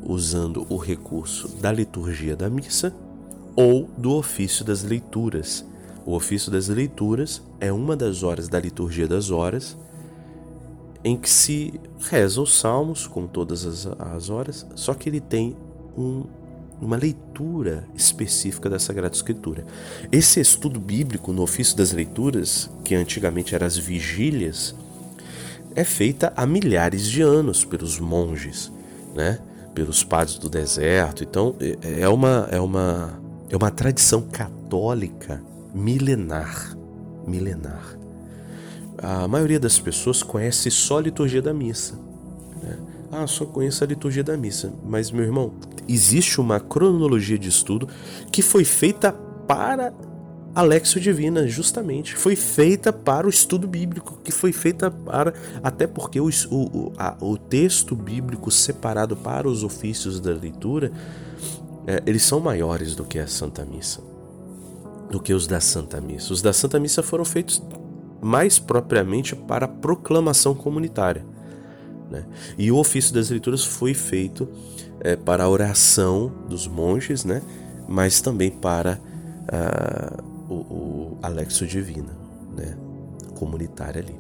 [0.06, 2.94] usando o recurso da liturgia da missa
[3.56, 5.66] ou do ofício das leituras.
[6.06, 9.78] O ofício das leituras é uma das horas da liturgia das horas
[11.06, 15.56] em que se reza os salmos, com todas as, as horas, só que ele tem
[15.98, 16.26] um
[16.86, 19.66] uma leitura específica da Sagrada Escritura.
[20.12, 24.76] Esse estudo bíblico no ofício das leituras, que antigamente eram as vigílias,
[25.76, 28.72] é feita há milhares de anos pelos monges,
[29.16, 29.40] né?
[29.74, 31.24] pelos padres do deserto.
[31.24, 33.20] Então é, é uma, é uma,
[33.50, 35.42] é uma tradição católica
[35.74, 36.78] milenar.
[37.26, 37.98] Milenar.
[38.98, 41.96] A maioria das pessoas conhece só a liturgia da missa.
[42.62, 42.78] Né?
[43.16, 44.74] Ah, só conheço a liturgia da missa.
[44.84, 45.54] Mas, meu irmão,
[45.88, 47.88] existe uma cronologia de estudo
[48.32, 49.12] que foi feita
[49.48, 49.94] para
[50.56, 52.16] a Lexio Divina, justamente.
[52.16, 55.32] Foi feita para o estudo bíblico, que foi feita para.
[55.62, 60.92] Até porque o, o, a, o texto bíblico separado para os ofícios da leitura,
[61.86, 64.02] é, eles são maiores do que a Santa Missa.
[65.12, 66.34] Do que os da Santa Missa.
[66.34, 67.62] Os da Santa Missa foram feitos
[68.20, 71.33] mais propriamente para proclamação comunitária.
[72.14, 72.24] Né?
[72.58, 74.48] E o ofício das leituras foi feito
[75.00, 77.42] é, para a oração dos monges, né?
[77.88, 79.00] mas também para
[79.52, 82.16] uh, o, o Alexo Divina,
[82.56, 82.78] né?
[83.34, 84.16] comunitária ali.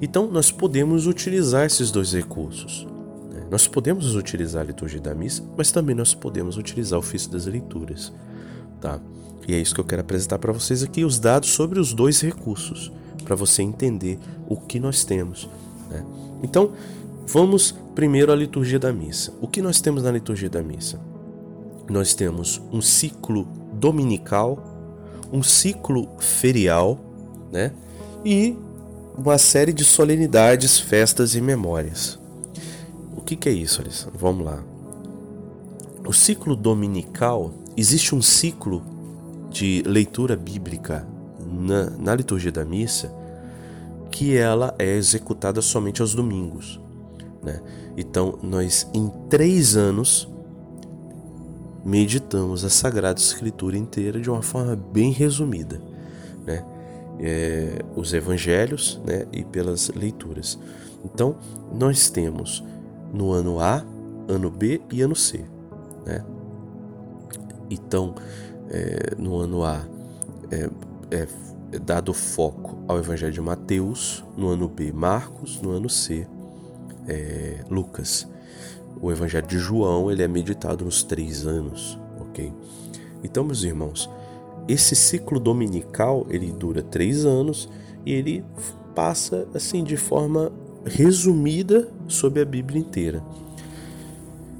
[0.00, 2.86] Então, nós podemos utilizar esses dois recursos.
[3.30, 3.46] Né?
[3.50, 7.44] Nós podemos utilizar a liturgia da missa, mas também nós podemos utilizar o ofício das
[7.44, 8.12] leituras.
[8.80, 8.98] Tá?
[9.46, 12.20] E é isso que eu quero apresentar para vocês aqui, os dados sobre os dois
[12.22, 12.90] recursos,
[13.24, 15.48] para você entender o que nós temos.
[15.90, 16.04] Né?
[16.42, 16.72] Então,
[17.28, 19.34] vamos primeiro à liturgia da missa.
[19.40, 20.98] O que nós temos na liturgia da missa?
[21.88, 24.58] Nós temos um ciclo dominical,
[25.30, 26.98] um ciclo ferial,
[27.52, 27.72] né?
[28.24, 28.56] E
[29.16, 32.18] uma série de solenidades, festas e memórias.
[33.14, 34.18] O que, que é isso, Alessandro?
[34.18, 34.64] Vamos lá.
[36.06, 38.82] O ciclo dominical, existe um ciclo
[39.50, 41.06] de leitura bíblica
[41.46, 43.12] na, na liturgia da missa
[44.10, 46.80] que ela é executada somente aos domingos.
[47.42, 47.60] Né?
[47.96, 50.28] Então, nós em três anos
[51.84, 55.80] meditamos a Sagrada Escritura inteira de uma forma bem resumida,
[56.44, 56.64] né?
[57.20, 59.26] É, os Evangelhos, né?
[59.32, 60.58] E pelas leituras.
[61.04, 61.36] Então,
[61.72, 62.62] nós temos
[63.12, 63.84] no ano A,
[64.28, 65.44] ano B e ano C,
[66.04, 66.24] né?
[67.70, 68.14] Então,
[68.70, 69.86] é, no ano A
[70.50, 70.68] é,
[71.10, 71.28] é,
[71.72, 76.26] é dado foco ao Evangelho de Mateus, no ano B, Marcos, no ano C,
[77.08, 78.28] é, Lucas.
[79.00, 82.52] O Evangelho de João ele é meditado nos três anos, ok?
[83.22, 84.10] Então, meus irmãos,
[84.68, 87.68] esse ciclo dominical ele dura três anos
[88.04, 88.44] e ele
[88.94, 90.52] passa assim de forma
[90.84, 93.22] resumida sobre a Bíblia inteira.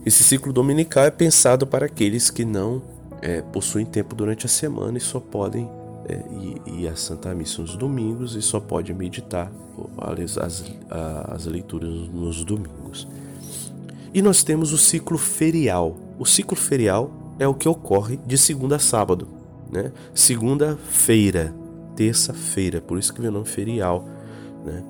[0.07, 2.83] Esse ciclo dominical é pensado para aqueles que não
[3.21, 5.69] é, possuem tempo durante a semana e só podem
[6.09, 9.53] é, ir, ir à Santa Missa nos domingos e só podem meditar
[9.99, 13.07] as, as, as leituras nos domingos.
[14.13, 15.97] E nós temos o ciclo ferial.
[16.19, 19.29] O ciclo ferial é o que ocorre de segunda a sábado,
[19.71, 19.93] né?
[20.15, 21.55] Segunda-feira,
[21.95, 24.09] terça-feira, por isso que o nome ferial,
[24.65, 24.83] né?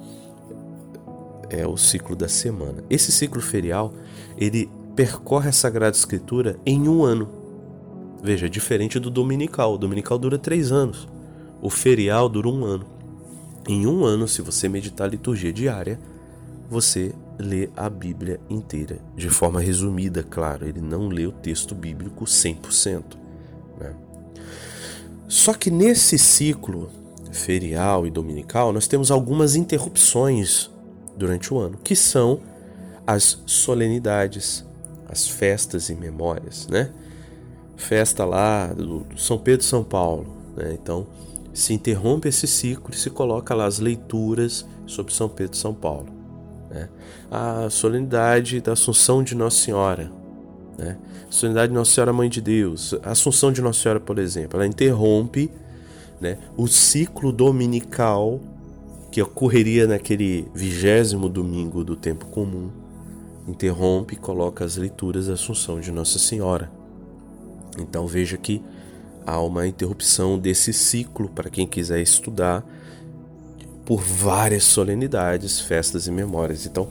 [1.50, 2.85] É o ciclo da semana.
[2.88, 3.92] Esse ciclo ferial,
[4.37, 7.28] ele percorre a Sagrada Escritura em um ano.
[8.22, 9.74] Veja, diferente do dominical.
[9.74, 11.09] O dominical dura três anos.
[11.62, 12.87] O ferial dura um ano.
[13.68, 15.98] Em um ano, se você meditar a liturgia diária,
[16.70, 22.24] você lê a Bíblia inteira, de forma resumida, claro, ele não lê o texto bíblico
[22.24, 23.16] 100%.
[23.78, 23.94] Né?
[25.28, 26.90] Só que nesse ciclo
[27.33, 30.70] ferial e dominical, nós temos algumas interrupções
[31.16, 32.40] durante o ano, que são
[33.07, 34.64] as solenidades,
[35.09, 36.90] as festas e memórias, né?
[37.78, 40.76] Festa lá do São Pedro e São Paulo, né?
[40.80, 41.06] Então,
[41.54, 45.72] se interrompe esse ciclo e se coloca lá as leituras sobre São Pedro e São
[45.72, 46.18] Paulo
[46.70, 46.88] né?
[47.30, 50.10] a solenidade da Assunção de Nossa Senhora,
[50.76, 50.98] né?
[51.28, 54.58] a solenidade de Nossa Senhora Mãe de Deus, a Assunção de Nossa Senhora, por exemplo,
[54.58, 55.50] ela interrompe
[56.20, 58.40] né, o ciclo dominical
[59.10, 62.70] que ocorreria naquele vigésimo domingo do tempo comum,
[63.46, 66.70] interrompe e coloca as leituras da Assunção de Nossa Senhora.
[67.82, 68.62] Então veja que
[69.26, 72.64] há uma interrupção desse ciclo para quem quiser estudar
[73.84, 76.66] por várias solenidades, festas e memórias.
[76.66, 76.88] Então,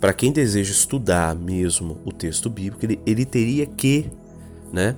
[0.00, 4.10] para quem deseja estudar mesmo o texto bíblico, ele, ele teria que,
[4.72, 4.96] né,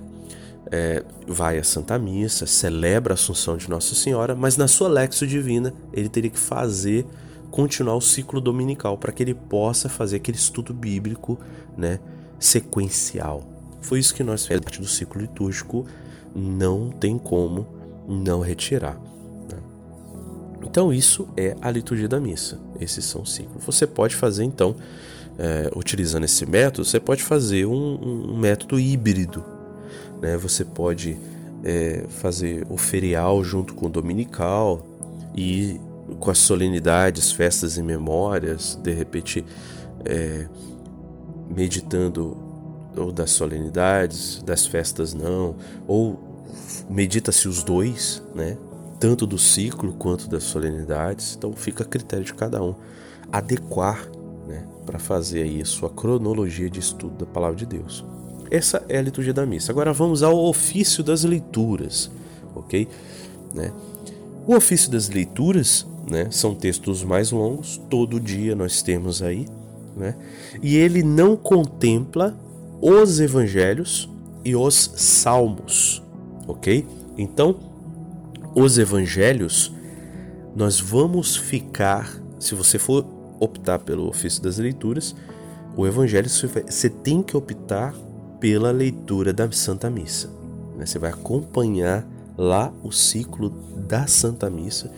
[0.70, 5.26] é, vai à Santa Missa, celebra a Assunção de Nossa Senhora, mas na sua Lexo
[5.26, 7.06] Divina ele teria que fazer,
[7.50, 11.38] continuar o ciclo dominical para que ele possa fazer aquele estudo bíblico,
[11.76, 12.00] né,
[12.38, 13.53] sequencial.
[13.84, 15.86] Foi isso que nós fizemos, parte do ciclo litúrgico,
[16.34, 17.66] não tem como
[18.08, 18.98] não retirar.
[20.62, 22.58] Então, isso é a liturgia da missa.
[22.80, 23.62] Esses são ciclos.
[23.64, 24.74] Você pode fazer, então,
[25.38, 29.44] é, utilizando esse método, você pode fazer um, um método híbrido.
[30.20, 30.36] Né?
[30.38, 31.18] Você pode
[31.62, 34.84] é, fazer o ferial junto com o dominical
[35.36, 35.78] e
[36.18, 39.44] com as solenidades, festas e memórias, de repente
[40.04, 40.48] é,
[41.54, 42.43] meditando
[42.96, 46.18] ou das solenidades, das festas não, ou
[46.88, 48.56] medita-se os dois, né?
[48.98, 52.74] tanto do ciclo quanto das solenidades, então fica a critério de cada um
[53.30, 54.08] adequar
[54.46, 58.04] né, para fazer aí a sua cronologia de estudo da palavra de Deus.
[58.50, 59.72] Essa é a liturgia da missa.
[59.72, 62.10] Agora vamos ao ofício das leituras,
[62.54, 62.88] ok?
[63.52, 63.72] Né?
[64.46, 69.46] O ofício das leituras né, são textos mais longos, todo dia nós temos aí,
[69.96, 70.14] né?
[70.62, 72.34] e ele não contempla
[72.80, 74.08] os evangelhos
[74.44, 76.02] e os salmos,
[76.46, 76.86] ok?
[77.16, 77.56] Então,
[78.54, 79.72] os evangelhos,
[80.54, 83.04] nós vamos ficar, se você for
[83.40, 85.14] optar pelo ofício das leituras,
[85.76, 87.94] o evangelho você tem que optar
[88.38, 90.28] pela leitura da Santa Missa.
[90.76, 90.86] Né?
[90.86, 92.06] Você vai acompanhar
[92.36, 93.50] lá o ciclo
[93.88, 94.90] da Santa Missa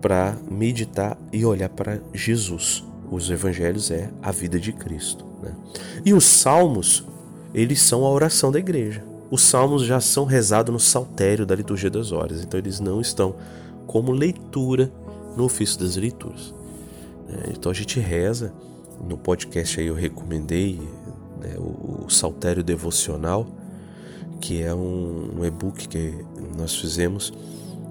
[0.00, 2.84] para meditar e olhar para Jesus.
[3.10, 5.33] Os evangelhos é a vida de Cristo.
[5.44, 5.54] Né?
[6.04, 7.04] E os salmos,
[7.52, 9.04] eles são a oração da igreja.
[9.30, 13.34] Os salmos já são rezados no saltério da liturgia das horas, então eles não estão
[13.86, 14.92] como leitura
[15.36, 16.54] no ofício das leituras.
[17.28, 17.52] Né?
[17.56, 18.52] Então a gente reza,
[19.06, 20.80] no podcast aí eu recomendei
[21.40, 23.46] né, o, o Saltério Devocional,
[24.40, 26.14] que é um, um e-book que
[26.56, 27.32] nós fizemos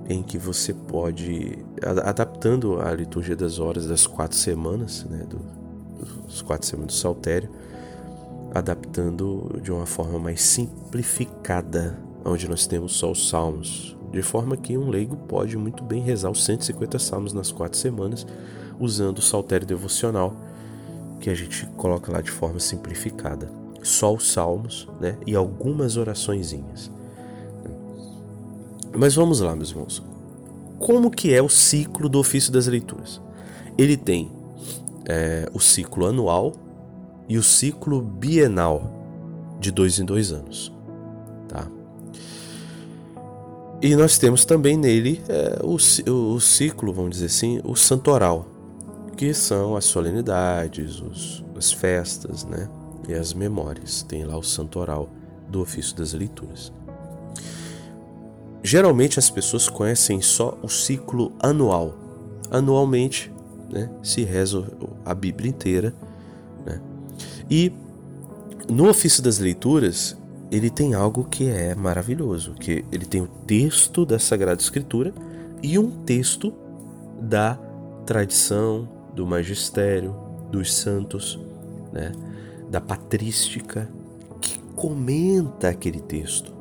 [0.09, 1.57] em que você pode,
[2.03, 5.39] adaptando a liturgia das horas das quatro semanas, né, do,
[6.33, 7.49] dos quatro semanas do Saltério,
[8.53, 14.77] adaptando de uma forma mais simplificada, onde nós temos só os salmos, de forma que
[14.77, 18.27] um leigo pode muito bem rezar os 150 salmos nas quatro semanas,
[18.79, 20.35] usando o saltério devocional,
[21.19, 23.49] que a gente coloca lá de forma simplificada.
[23.81, 26.91] Só os salmos né, e algumas oraçõezinhas.
[28.95, 30.03] Mas vamos lá, meus irmãos.
[30.79, 33.21] Como que é o ciclo do ofício das leituras?
[33.77, 34.31] Ele tem
[35.07, 36.53] é, o ciclo anual
[37.27, 38.91] e o ciclo bienal,
[39.59, 40.73] de dois em dois anos.
[41.47, 41.67] Tá?
[43.81, 48.47] E nós temos também nele é, o, o, ciclo, vamos dizer assim, o santoral,
[49.15, 52.69] que são as solenidades, os, as festas né?
[53.07, 54.03] e as memórias.
[54.03, 55.09] Tem lá o santoral
[55.49, 56.71] do ofício das leituras.
[58.63, 61.95] Geralmente as pessoas conhecem só o ciclo anual.
[62.49, 63.31] Anualmente
[63.73, 64.63] né, se reza
[65.03, 65.93] a Bíblia inteira.
[66.65, 66.79] Né?
[67.49, 67.71] E
[68.69, 70.15] no ofício das leituras,
[70.51, 75.13] ele tem algo que é maravilhoso, que ele tem o texto da Sagrada Escritura
[75.61, 76.53] e um texto
[77.19, 77.55] da
[78.05, 80.15] tradição, do magistério,
[80.51, 81.39] dos santos,
[81.91, 82.11] né?
[82.69, 83.89] da patrística,
[84.39, 86.53] que comenta aquele texto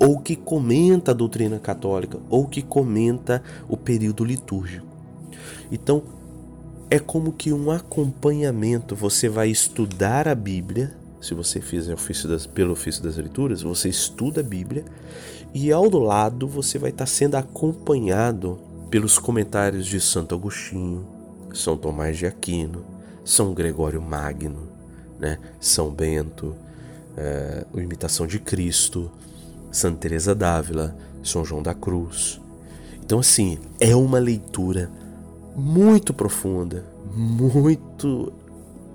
[0.00, 4.86] ou que comenta a doutrina católica, ou que comenta o período litúrgico.
[5.72, 6.02] Então,
[6.90, 12.46] é como que um acompanhamento, você vai estudar a Bíblia, se você fizer ofício das,
[12.46, 14.84] pelo ofício das leituras, você estuda a Bíblia
[15.52, 18.58] e ao lado você vai estar sendo acompanhado
[18.90, 21.06] pelos comentários de Santo Agostinho,
[21.52, 22.84] São Tomás de Aquino,
[23.24, 24.68] São Gregório Magno,
[25.18, 25.38] né?
[25.60, 26.54] São Bento,
[27.16, 29.10] é, o Imitação de Cristo,
[29.70, 32.40] Santa Teresa d'Ávila, São João da Cruz.
[33.04, 34.90] Então assim, é uma leitura
[35.58, 38.32] muito profunda, muito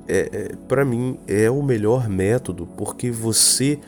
[0.08, 3.80] é, é para mim é o melhor método porque você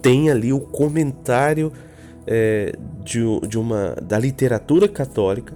[0.00, 1.72] tem ali o comentário
[2.26, 5.54] é, de, de uma da literatura católica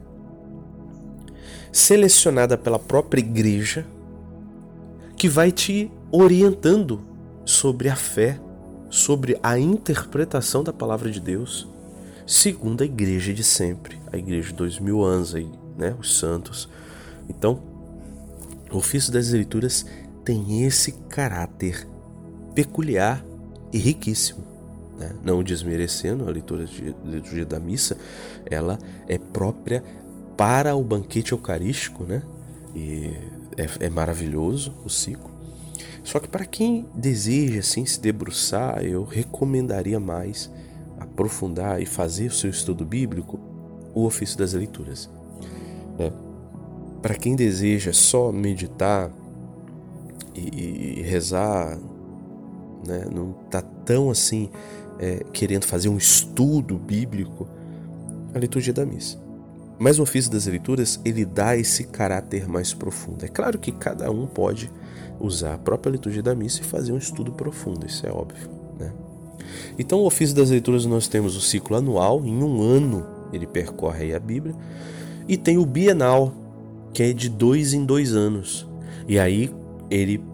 [1.73, 3.87] selecionada pela própria igreja
[5.17, 7.01] que vai te orientando
[7.45, 8.39] sobre a fé
[8.91, 11.67] sobre a interpretação da palavra de Deus
[12.29, 15.49] segundo a igreja de sempre, a igreja de dois mil anos, aí,
[15.79, 16.69] né, os santos.
[17.29, 17.63] Então,
[18.71, 19.87] o ofício das Escrituras
[20.25, 21.89] tem esse caráter
[22.55, 23.25] peculiar
[23.73, 24.45] e riquíssimo.
[24.99, 25.15] Né?
[25.23, 27.97] Não desmerecendo a leitura de, liturgia da missa,
[28.45, 29.83] ela é própria
[30.37, 32.23] para o banquete eucarístico, né?
[32.75, 33.13] E
[33.57, 35.31] é, é maravilhoso o ciclo.
[36.03, 40.51] Só que para quem deseja assim se debruçar, eu recomendaria mais
[40.99, 43.39] aprofundar e fazer o seu estudo bíblico
[43.95, 45.09] o ofício das leituras.
[45.99, 46.13] Né?
[47.03, 49.11] Para quem deseja só meditar
[50.35, 51.79] e, e rezar,
[52.87, 53.07] né?
[53.13, 54.49] não está tão assim
[54.99, 57.49] é, querendo fazer um estudo bíblico,
[58.35, 59.19] a liturgia da missa.
[59.79, 63.25] Mas o ofício das leituras ele dá esse caráter mais profundo.
[63.25, 64.71] É claro que cada um pode
[65.21, 68.51] usar a própria liturgia da missa e fazer um estudo profundo, isso é óbvio.
[68.79, 68.93] Né?
[69.79, 74.15] Então, o ofício das leituras nós temos o ciclo anual, em um ano ele percorre
[74.15, 74.55] a Bíblia,
[75.29, 76.33] e tem o bienal,
[76.93, 78.67] que é de dois em dois anos.
[79.07, 79.55] E aí
[79.91, 80.25] ele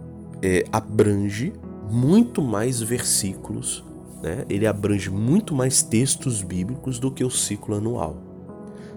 [0.40, 1.52] é, abrange
[1.90, 3.84] muito mais versículos,
[4.22, 4.44] né?
[4.48, 8.16] ele abrange muito mais textos bíblicos do que o ciclo anual.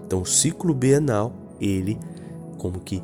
[0.06, 1.98] Então, o ciclo bienal, ele
[2.56, 3.02] como que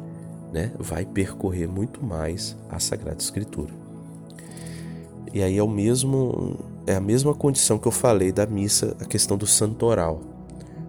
[0.52, 3.72] né, vai percorrer muito mais a Sagrada Escritura.
[5.32, 9.04] E aí é o mesmo é a mesma condição que eu falei da missa, a
[9.04, 10.20] questão do santoral.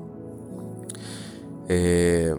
[1.68, 2.36] É,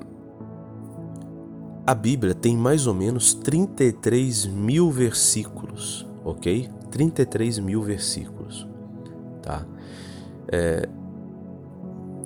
[1.85, 6.69] a Bíblia tem mais ou menos 33 mil versículos, ok?
[6.91, 8.67] 33 mil versículos,
[9.41, 9.65] tá?
[10.47, 10.87] É,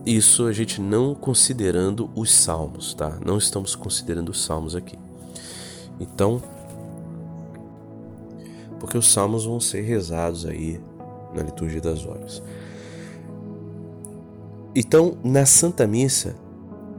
[0.05, 3.19] isso a gente não considerando os salmos, tá?
[3.23, 4.97] Não estamos considerando os salmos aqui.
[5.99, 6.41] Então,
[8.79, 10.79] porque os salmos vão ser rezados aí
[11.35, 12.41] na liturgia das horas.
[14.73, 16.35] Então, na Santa Missa,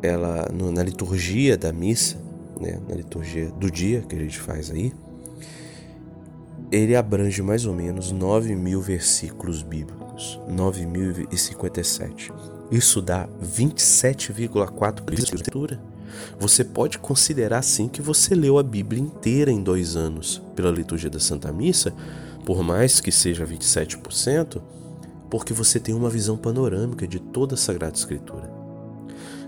[0.03, 2.17] ela na liturgia da missa,
[2.61, 4.93] né, na liturgia do dia que a gente faz aí,
[6.71, 12.33] ele abrange mais ou menos 9 mil versículos bíblicos, 9.057.
[12.71, 15.81] Isso dá 27,4% de leitura.
[16.39, 21.11] Você pode considerar sim que você leu a Bíblia inteira em dois anos pela liturgia
[21.11, 21.93] da Santa Missa,
[22.47, 24.63] por mais que seja 27%,
[25.29, 28.49] porque você tem uma visão panorâmica de toda a Sagrada Escritura.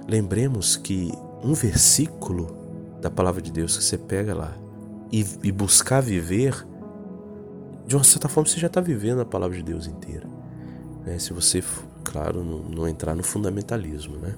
[0.09, 1.13] Lembremos que
[1.45, 2.59] um versículo
[3.01, 4.53] da palavra de Deus que você pega lá
[5.13, 6.67] e, e buscar viver,
[7.87, 10.29] de uma certa forma você já está vivendo a palavra de Deus inteira.
[11.07, 11.21] Né?
[11.21, 11.63] Se você,
[12.03, 14.35] claro, não, não entrar no fundamentalismo, né?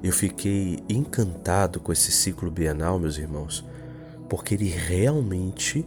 [0.00, 3.64] eu fiquei encantado com esse ciclo bienal, meus irmãos,
[4.28, 5.84] porque ele realmente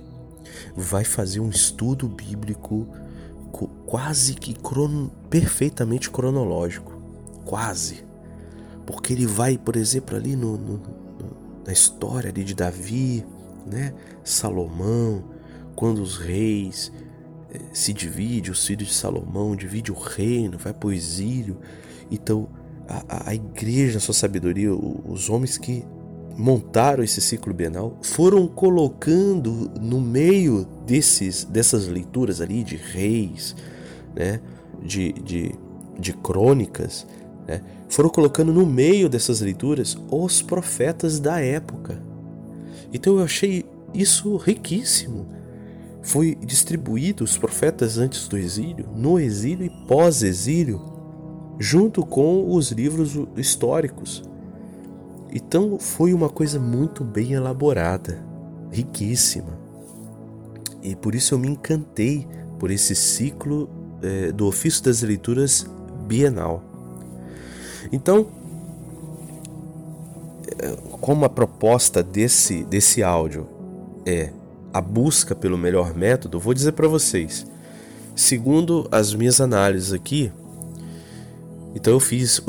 [0.76, 2.86] vai fazer um estudo bíblico
[3.86, 6.93] quase que crono, perfeitamente cronológico.
[7.45, 8.03] Quase.
[8.86, 10.82] Porque ele vai, por exemplo, ali no, no,
[11.65, 13.25] na história ali de Davi,
[13.65, 13.93] né?
[14.23, 15.23] Salomão,
[15.75, 16.91] quando os reis
[17.51, 21.57] eh, se dividem, os filhos de Salomão divide o reino, vai para o exílio.
[22.11, 22.49] Então,
[22.88, 25.86] a, a igreja, na sua sabedoria, os homens que
[26.36, 33.55] montaram esse ciclo bienal foram colocando no meio desses, dessas leituras ali de reis,
[34.15, 34.39] né,
[34.82, 35.55] de, de,
[35.99, 37.05] de crônicas,
[37.47, 42.01] né, foram colocando no meio dessas leituras os profetas da época.
[42.93, 45.27] Então eu achei isso riquíssimo.
[46.01, 50.82] Foi distribuído os profetas antes do exílio, no exílio e pós-exílio,
[51.59, 54.23] junto com os livros históricos.
[55.32, 58.23] Então foi uma coisa muito bem elaborada,
[58.71, 59.59] riquíssima.
[60.82, 62.25] E por isso eu me encantei
[62.57, 63.69] por esse ciclo
[64.01, 65.65] é, do ofício das leituras
[66.07, 66.63] bienal.
[67.91, 68.27] Então,
[70.59, 73.47] é, como a proposta desse, desse áudio
[74.05, 74.31] é
[74.73, 77.45] a busca pelo melhor método, vou dizer para vocês.
[78.15, 80.31] Segundo as minhas análises aqui,
[81.73, 82.41] então eu fiz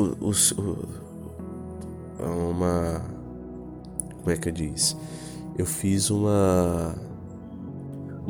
[2.18, 3.02] uma.
[4.18, 4.96] Como é que eu diz?
[5.56, 6.94] Eu fiz uma.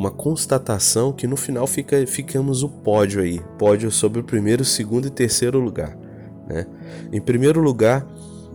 [0.01, 3.39] Uma constatação que no final fica, ficamos o pódio aí.
[3.59, 5.95] Pódio sobre o primeiro, segundo e terceiro lugar.
[6.49, 6.67] Né?
[7.13, 8.07] Em primeiro lugar,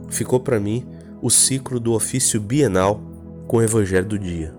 [0.10, 0.84] ficou para mim
[1.22, 3.00] o ciclo do ofício bienal
[3.48, 4.56] com o Evangelho do Dia.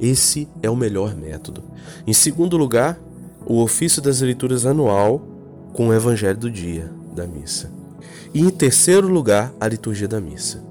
[0.00, 1.62] Esse é o melhor método.
[2.06, 2.98] Em segundo lugar,
[3.44, 5.20] o ofício das leituras anual
[5.74, 7.70] com o Evangelho do Dia da missa.
[8.32, 10.64] E em terceiro lugar, a liturgia da missa.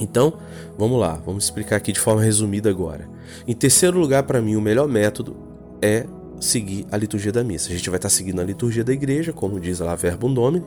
[0.00, 0.32] Então,
[0.78, 3.08] vamos lá, vamos explicar aqui de forma resumida agora.
[3.46, 5.36] Em terceiro lugar, para mim, o melhor método
[5.80, 6.06] é
[6.40, 7.70] seguir a liturgia da missa.
[7.70, 10.64] A gente vai estar seguindo a liturgia da igreja, como diz lá Verbo Domini.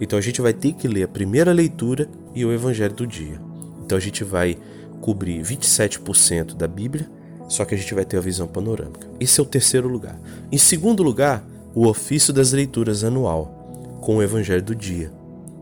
[0.00, 3.40] Então a gente vai ter que ler a primeira leitura e o evangelho do dia.
[3.84, 4.56] Então a gente vai
[5.00, 7.10] cobrir 27% da Bíblia,
[7.48, 9.08] só que a gente vai ter a visão panorâmica.
[9.18, 10.18] Esse é o terceiro lugar.
[10.52, 15.10] Em segundo lugar, o ofício das leituras anual, com o Evangelho do dia.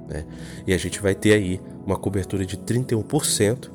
[0.08, 0.24] Né?
[0.66, 3.70] E a gente vai ter aí uma cobertura de 31%,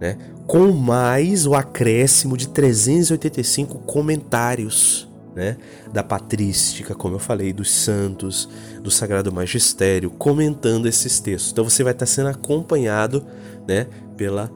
[0.00, 0.16] né?
[0.46, 5.56] com mais o acréscimo de 385 comentários né?
[5.92, 8.48] da patrística, como eu falei, dos santos,
[8.82, 11.52] do Sagrado Magistério, comentando esses textos.
[11.52, 13.26] Então você vai estar sendo acompanhado
[13.66, 13.86] né?
[14.16, 14.50] pela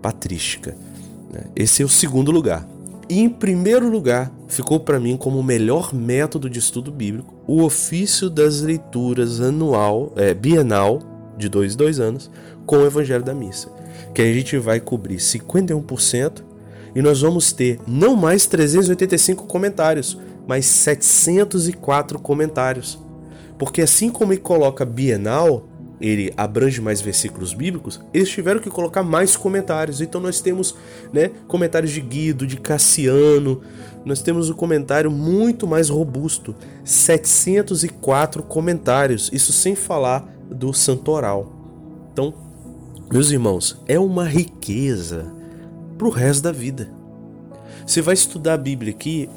[0.00, 0.74] patrística.
[1.30, 1.42] Né?
[1.54, 2.66] Esse é o segundo lugar.
[3.08, 7.62] E em primeiro lugar, ficou para mim como o melhor método de estudo bíblico o
[7.62, 11.00] ofício das leituras anual, é, bienal,
[11.36, 12.30] de dois em dois anos,
[12.64, 13.70] com o Evangelho da Missa.
[14.14, 16.42] Que a gente vai cobrir 51%
[16.94, 22.98] e nós vamos ter não mais 385 comentários, mas 704 comentários.
[23.58, 25.68] Porque assim como ele coloca bienal,
[26.00, 30.00] ele abrange mais versículos bíblicos, eles tiveram que colocar mais comentários.
[30.00, 30.74] Então nós temos
[31.12, 33.62] né, comentários de Guido, de Cassiano,
[34.04, 41.52] nós temos um comentário muito mais robusto, 704 comentários, isso sem falar do santoral.
[42.12, 42.34] Então,
[43.10, 45.32] meus irmãos, é uma riqueza
[45.96, 46.90] para o resto da vida.
[47.86, 49.28] Você vai estudar a Bíblia aqui,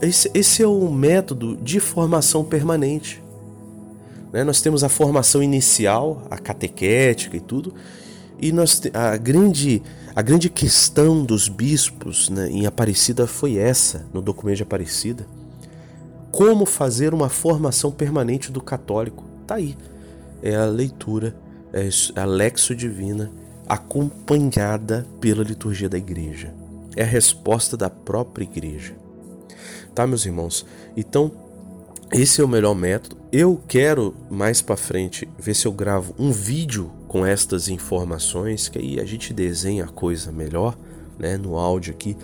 [0.00, 3.22] esse, esse é o método de formação permanente.
[4.32, 4.42] Né?
[4.42, 7.74] Nós temos a formação inicial, a catequética e tudo,
[8.40, 9.82] e nós a grande
[10.14, 15.26] a grande questão dos bispos né, em Aparecida foi essa, no documento de Aparecida.
[16.30, 19.24] Como fazer uma formação permanente do católico?
[19.46, 19.74] Tá aí.
[20.42, 21.34] É a leitura,
[21.72, 21.88] é
[22.20, 23.30] a lexo divina
[23.68, 26.52] acompanhada pela liturgia da igreja.
[26.96, 28.94] É a resposta da própria igreja.
[29.94, 30.66] Tá, meus irmãos?
[30.96, 31.32] Então,
[32.12, 33.16] esse é o melhor método.
[33.32, 38.78] Eu quero mais para frente ver se eu gravo um vídeo com estas informações, que
[38.78, 40.76] aí a gente desenha a coisa melhor,
[41.18, 41.38] né?
[41.38, 42.16] No áudio aqui.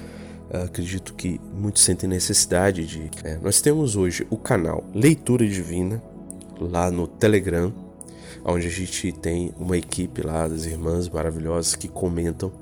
[0.52, 3.10] acredito que muitos sentem necessidade de.
[3.24, 6.02] É, nós temos hoje o canal Leitura Divina
[6.60, 7.72] lá no Telegram,
[8.45, 12.53] onde a gente tem uma equipe lá das irmãs maravilhosas que comentam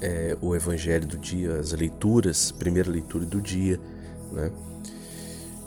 [0.00, 3.80] é, o Evangelho do dia, as leituras, primeira leitura do dia,
[4.32, 4.50] né?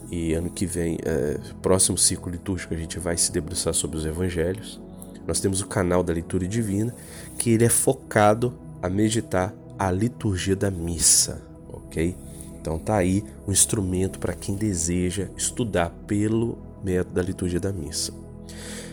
[0.10, 4.05] E ano que vem, é, próximo ciclo litúrgico, a gente vai se debruçar sobre os
[4.05, 4.80] evangelhos.
[5.26, 6.95] Nós temos o canal da leitura divina,
[7.38, 12.16] que ele é focado a meditar a liturgia da missa, ok?
[12.62, 18.14] Então tá aí um instrumento para quem deseja estudar pelo método da liturgia da missa.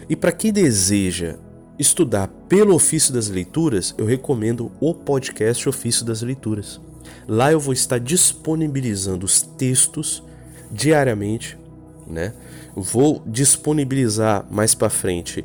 [0.08, 1.36] E para quem deseja
[1.78, 6.80] estudar pelo ofício das leituras, eu recomendo o podcast Ofício das Leituras.
[7.26, 10.22] Lá eu vou estar disponibilizando os textos
[10.70, 11.58] diariamente,
[12.06, 12.34] né?
[12.76, 15.44] Vou disponibilizar mais para frente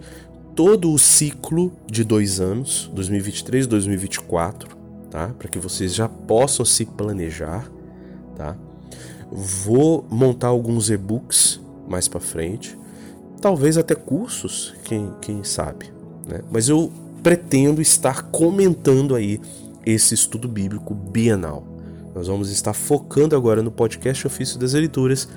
[0.55, 4.77] todo o ciclo de dois anos, 2023 2024,
[5.09, 5.29] tá?
[5.29, 7.71] Para que vocês já possam se planejar,
[8.35, 8.57] tá?
[9.31, 12.77] Vou montar alguns e-books mais para frente,
[13.39, 15.91] talvez até cursos, quem, quem sabe,
[16.27, 16.41] né?
[16.51, 16.91] Mas eu
[17.23, 19.39] pretendo estar comentando aí
[19.85, 21.65] esse estudo bíblico bienal.
[22.13, 25.27] Nós vamos estar focando agora no podcast Ofício das Leituras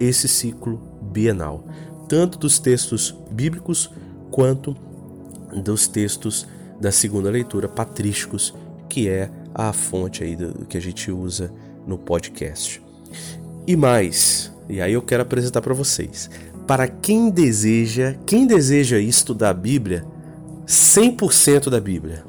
[0.00, 1.64] esse ciclo bienal,
[2.08, 3.90] tanto dos textos bíblicos
[4.30, 4.74] quanto
[5.62, 6.46] dos textos
[6.80, 8.54] da segunda leitura patrísticos,
[8.88, 11.52] que é a fonte aí do, que a gente usa
[11.86, 12.82] no podcast.
[13.66, 16.28] E mais, e aí eu quero apresentar para vocês,
[16.66, 20.04] para quem deseja, quem deseja estudar a Bíblia,
[20.66, 22.24] 100% da Bíblia,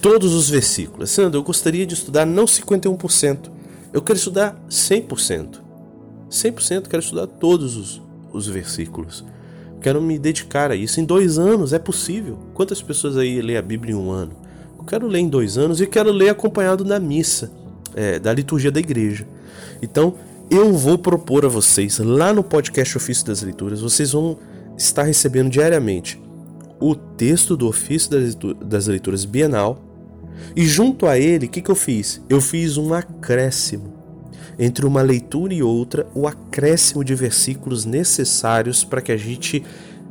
[0.00, 1.10] todos os versículos.
[1.10, 3.50] Sandro, eu gostaria de estudar não 51%,
[3.92, 5.60] eu quero estudar 100%.
[6.30, 8.02] 100% quero estudar todos os,
[8.32, 9.24] os versículos.
[9.80, 10.98] Quero me dedicar a isso.
[10.98, 12.38] Em dois anos é possível.
[12.54, 14.32] Quantas pessoas aí lê a Bíblia em um ano?
[14.78, 17.52] Eu quero ler em dois anos e quero ler acompanhado da missa,
[17.94, 19.28] é, da liturgia da igreja.
[19.80, 20.14] Então,
[20.50, 24.38] eu vou propor a vocês, lá no podcast Ofício das Leituras, vocês vão
[24.76, 26.20] estar recebendo diariamente
[26.80, 28.10] o texto do Ofício
[28.64, 29.78] das Leituras Bienal,
[30.54, 32.20] e junto a ele, o que, que eu fiz?
[32.28, 33.94] Eu fiz um acréscimo.
[34.58, 39.64] Entre uma leitura e outra, o acréscimo de versículos necessários para que a gente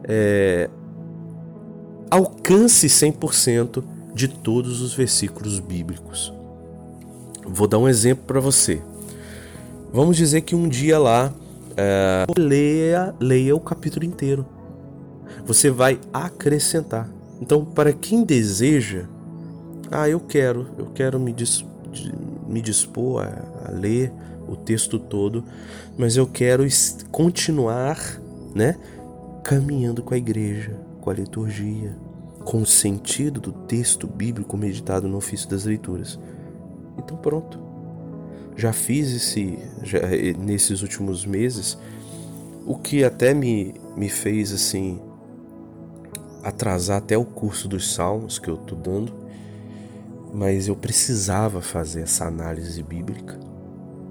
[0.04, 0.70] é,
[2.10, 6.34] alcance 100% de todos os versículos bíblicos.
[7.46, 8.82] Vou dar um exemplo para você.
[9.94, 11.32] Vamos dizer que um dia lá
[11.78, 14.44] é, leia, leia o capítulo inteiro.
[15.46, 17.08] Você vai acrescentar.
[17.40, 19.06] Então, para quem deseja
[19.92, 21.64] ah, eu quero, eu quero me, dis,
[22.48, 24.12] me dispor a, a ler
[24.48, 25.44] o texto todo,
[25.96, 26.66] mas eu quero
[27.12, 28.00] continuar,
[28.56, 28.76] né,
[29.44, 31.96] caminhando com a igreja, com a liturgia,
[32.44, 36.20] com o sentido do texto bíblico meditado no ofício das leituras.
[36.98, 37.73] Então pronto.
[38.56, 40.00] Já fiz esse já,
[40.38, 41.78] nesses últimos meses
[42.66, 45.02] o que até me, me fez assim
[46.44, 49.14] atrasar até o curso dos salmos que eu tô dando,
[50.34, 53.40] mas eu precisava fazer essa análise bíblica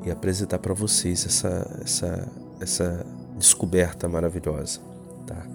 [0.05, 2.29] e apresentar para vocês essa, essa,
[2.61, 4.81] essa descoberta maravilhosa,
[5.27, 5.47] tá?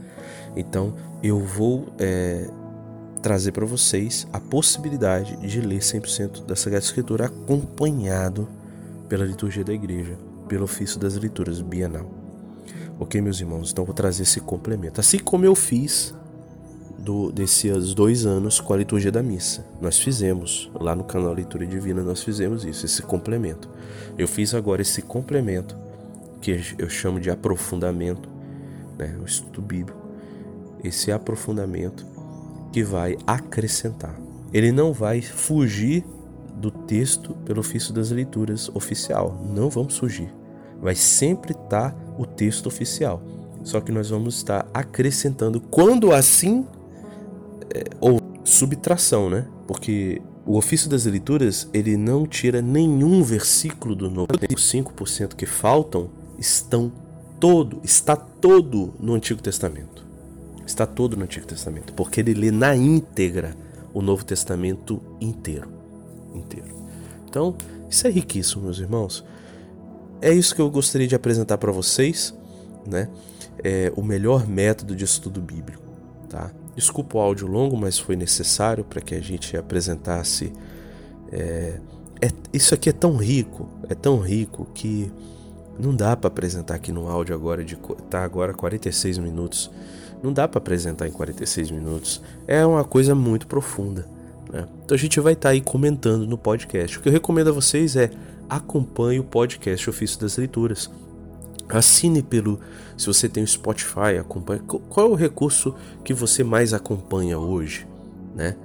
[0.55, 2.47] Então eu vou é,
[3.21, 8.47] trazer para vocês a possibilidade de ler 100% da Sagrada Escritura acompanhado
[9.07, 12.09] pela liturgia da igreja, pelo ofício das leituras bienal.
[12.99, 13.71] Ok, meus irmãos?
[13.71, 14.99] Então vou trazer esse complemento.
[14.99, 16.15] Assim como eu fiz
[17.07, 19.65] do, desses dois anos com a liturgia da missa.
[19.79, 23.69] Nós fizemos, lá no canal Leitura Divina, nós fizemos isso, esse complemento.
[24.17, 25.77] Eu fiz agora esse complemento,
[26.41, 28.27] que eu chamo de aprofundamento,
[28.97, 30.05] né, o estudo bíblico.
[30.83, 32.05] Esse aprofundamento
[32.73, 34.19] que vai acrescentar.
[34.51, 36.03] Ele não vai fugir
[36.59, 39.39] do texto pelo ofício das leituras oficial.
[39.53, 40.33] Não vamos fugir.
[40.81, 43.21] Vai sempre estar o texto oficial.
[43.63, 46.65] Só que nós vamos estar acrescentando quando assim
[47.73, 49.45] é, ou subtração, né?
[49.67, 54.29] Porque o ofício das leituras, ele não tira nenhum versículo do Novo.
[54.55, 56.91] Os 5% que faltam estão
[57.39, 60.05] todo, está todo no Antigo Testamento.
[60.65, 63.55] Está todo no Antigo Testamento, porque ele lê na íntegra
[63.93, 65.69] o Novo Testamento inteiro,
[66.33, 66.75] inteiro.
[67.29, 67.55] Então,
[67.89, 69.23] isso é riquíssimo, meus irmãos.
[70.21, 72.33] É isso que eu gostaria de apresentar para vocês,
[72.85, 73.09] né?
[73.63, 75.83] É o melhor método de estudo bíblico,
[76.29, 76.51] tá?
[76.75, 80.53] Desculpa o áudio longo, mas foi necessário para que a gente apresentasse.
[81.31, 81.79] É,
[82.21, 85.11] é, isso aqui é tão rico, é tão rico que
[85.79, 87.77] não dá para apresentar aqui no áudio agora de
[88.09, 89.71] tá agora 46 minutos.
[90.21, 92.21] Não dá para apresentar em 46 minutos.
[92.47, 94.07] É uma coisa muito profunda.
[94.51, 94.67] Né?
[94.83, 96.97] Então a gente vai estar tá aí comentando no podcast.
[96.97, 98.09] O que eu recomendo a vocês é
[98.49, 100.89] acompanhe o podcast Ofício das Leituras.
[101.69, 102.59] Assine pelo.
[102.97, 104.61] Se você tem o Spotify, acompanhe.
[104.61, 107.85] Qual é o recurso que você mais acompanha hoje?
[108.33, 108.55] Né?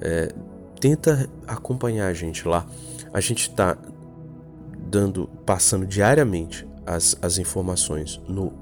[0.00, 0.34] É,
[0.80, 2.66] tenta acompanhar a gente lá.
[3.12, 3.78] A gente está
[4.90, 8.52] dando, passando diariamente as, as informações no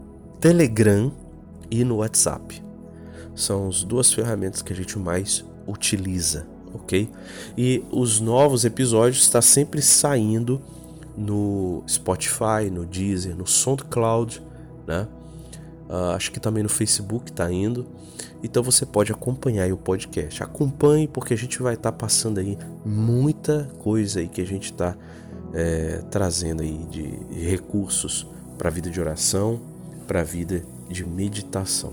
[0.41, 1.13] Telegram
[1.71, 2.63] e no WhatsApp.
[3.35, 6.47] São as duas ferramentas que a gente mais utiliza,
[6.77, 7.09] ok?
[7.57, 10.61] E os novos episódios estão tá sempre saindo
[11.17, 14.43] no Spotify, no Deezer, no SoundCloud,
[14.87, 15.09] né?
[15.89, 17.87] Uh, acho que também no Facebook está indo.
[18.43, 20.43] Então você pode acompanhar o podcast.
[20.43, 24.73] Acompanhe porque a gente vai estar tá passando aí muita coisa aí que a gente
[24.73, 24.97] está
[25.55, 28.27] é, trazendo aí de recursos
[28.59, 29.61] para a vida de oração,
[30.07, 31.93] para a vida de meditação.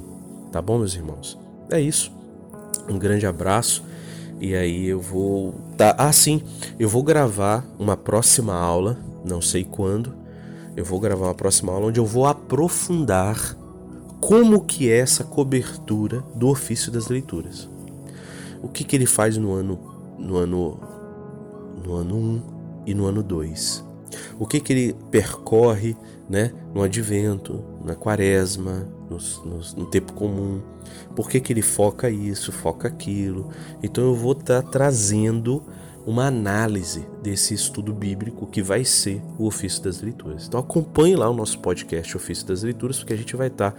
[0.52, 1.38] Tá bom, meus irmãos?
[1.70, 2.12] É isso.
[2.90, 3.84] Um grande abraço.
[4.44, 5.56] E aí eu vou.
[5.78, 6.42] Tá, ah, sim,
[6.78, 10.14] eu vou gravar uma próxima aula não sei quando,
[10.76, 13.58] eu vou gravar uma próxima aula onde eu vou aprofundar
[14.20, 17.70] como que é essa cobertura do ofício das leituras.
[18.62, 19.80] O que, que ele faz no ano
[20.20, 20.80] no ano
[21.86, 22.42] no ano 1
[22.88, 23.84] e no ano 2.
[24.38, 25.96] O que, que ele percorre
[26.30, 28.88] né, no advento, na quaresma,
[29.76, 30.62] no, tempo comum.
[31.16, 33.50] Por que, que ele foca isso, foca aquilo.
[33.82, 35.64] Então eu vou estar tá trazendo
[36.06, 40.48] uma análise desse estudo bíblico que vai ser o Ofício das Leituras.
[40.48, 43.78] Então acompanhe lá o nosso podcast Ofício das Leituras, porque a gente vai estar tá,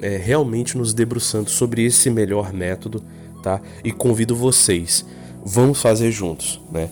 [0.00, 3.02] é, realmente nos debruçando sobre esse melhor método,
[3.42, 3.60] tá?
[3.84, 5.04] E convido vocês,
[5.44, 6.90] vamos fazer juntos, né?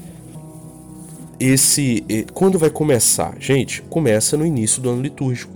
[1.38, 2.04] Esse,
[2.34, 3.34] quando vai começar?
[3.40, 5.52] Gente, começa no início do ano litúrgico,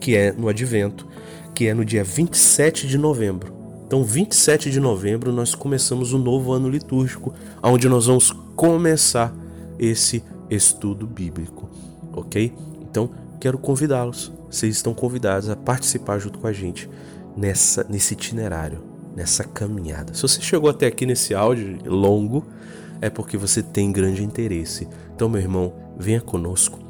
[0.00, 1.06] que é no Advento,
[1.56, 3.50] que é no dia 27 de novembro.
[3.86, 7.32] Então, 27 de novembro, nós começamos o novo ano litúrgico,
[7.62, 9.34] onde nós vamos começar
[9.78, 11.66] esse estudo bíblico,
[12.12, 12.52] ok?
[12.82, 13.08] Então,
[13.40, 14.30] quero convidá-los.
[14.50, 16.90] Vocês estão convidados a participar junto com a gente
[17.34, 18.82] nessa, nesse itinerário,
[19.16, 20.12] nessa caminhada.
[20.12, 22.44] Se você chegou até aqui nesse áudio longo,
[23.00, 24.86] é porque você tem grande interesse.
[25.14, 26.85] Então, meu irmão, venha conosco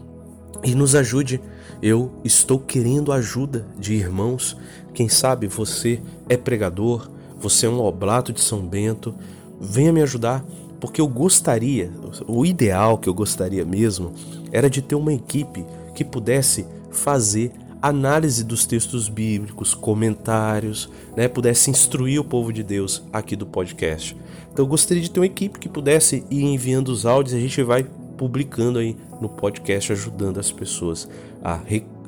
[0.64, 1.40] e nos ajude.
[1.82, 4.56] Eu estou querendo ajuda de irmãos
[4.96, 9.14] quem sabe você é pregador, você é um oblato de São Bento,
[9.60, 10.42] venha me ajudar,
[10.80, 11.92] porque eu gostaria,
[12.26, 14.14] o ideal que eu gostaria mesmo,
[14.50, 17.52] era de ter uma equipe que pudesse fazer
[17.82, 24.16] análise dos textos bíblicos, comentários, né, pudesse instruir o povo de Deus aqui do podcast.
[24.50, 27.62] Então eu gostaria de ter uma equipe que pudesse ir enviando os áudios a gente
[27.62, 27.86] vai
[28.16, 31.08] publicando aí no podcast, ajudando as pessoas
[31.42, 31.60] a,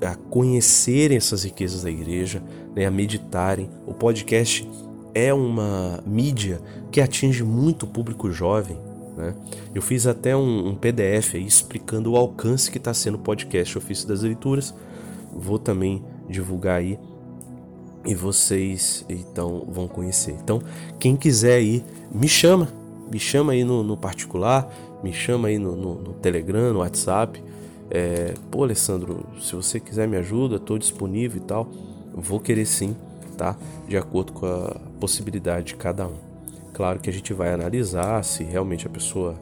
[0.03, 2.43] a conhecerem essas riquezas da igreja,
[2.75, 3.69] né, a meditarem.
[3.87, 4.69] O podcast
[5.15, 8.79] é uma mídia que atinge muito o público jovem.
[9.17, 9.35] Né?
[9.75, 14.07] Eu fiz até um, um PDF explicando o alcance que está sendo o podcast Ofício
[14.07, 14.75] das Leituras.
[15.33, 16.99] Vou também divulgar aí
[18.07, 20.37] e vocês então vão conhecer.
[20.43, 20.63] Então,
[20.99, 22.69] quem quiser aí, me chama,
[23.11, 24.73] me chama aí no, no particular,
[25.03, 27.43] me chama aí no, no, no Telegram, no WhatsApp.
[27.91, 31.69] É, Pô, Alessandro, se você quiser me ajuda, estou disponível e tal.
[32.15, 32.97] Vou querer sim,
[33.37, 33.57] tá?
[33.87, 36.17] De acordo com a possibilidade de cada um.
[36.73, 39.35] Claro que a gente vai analisar se realmente a pessoa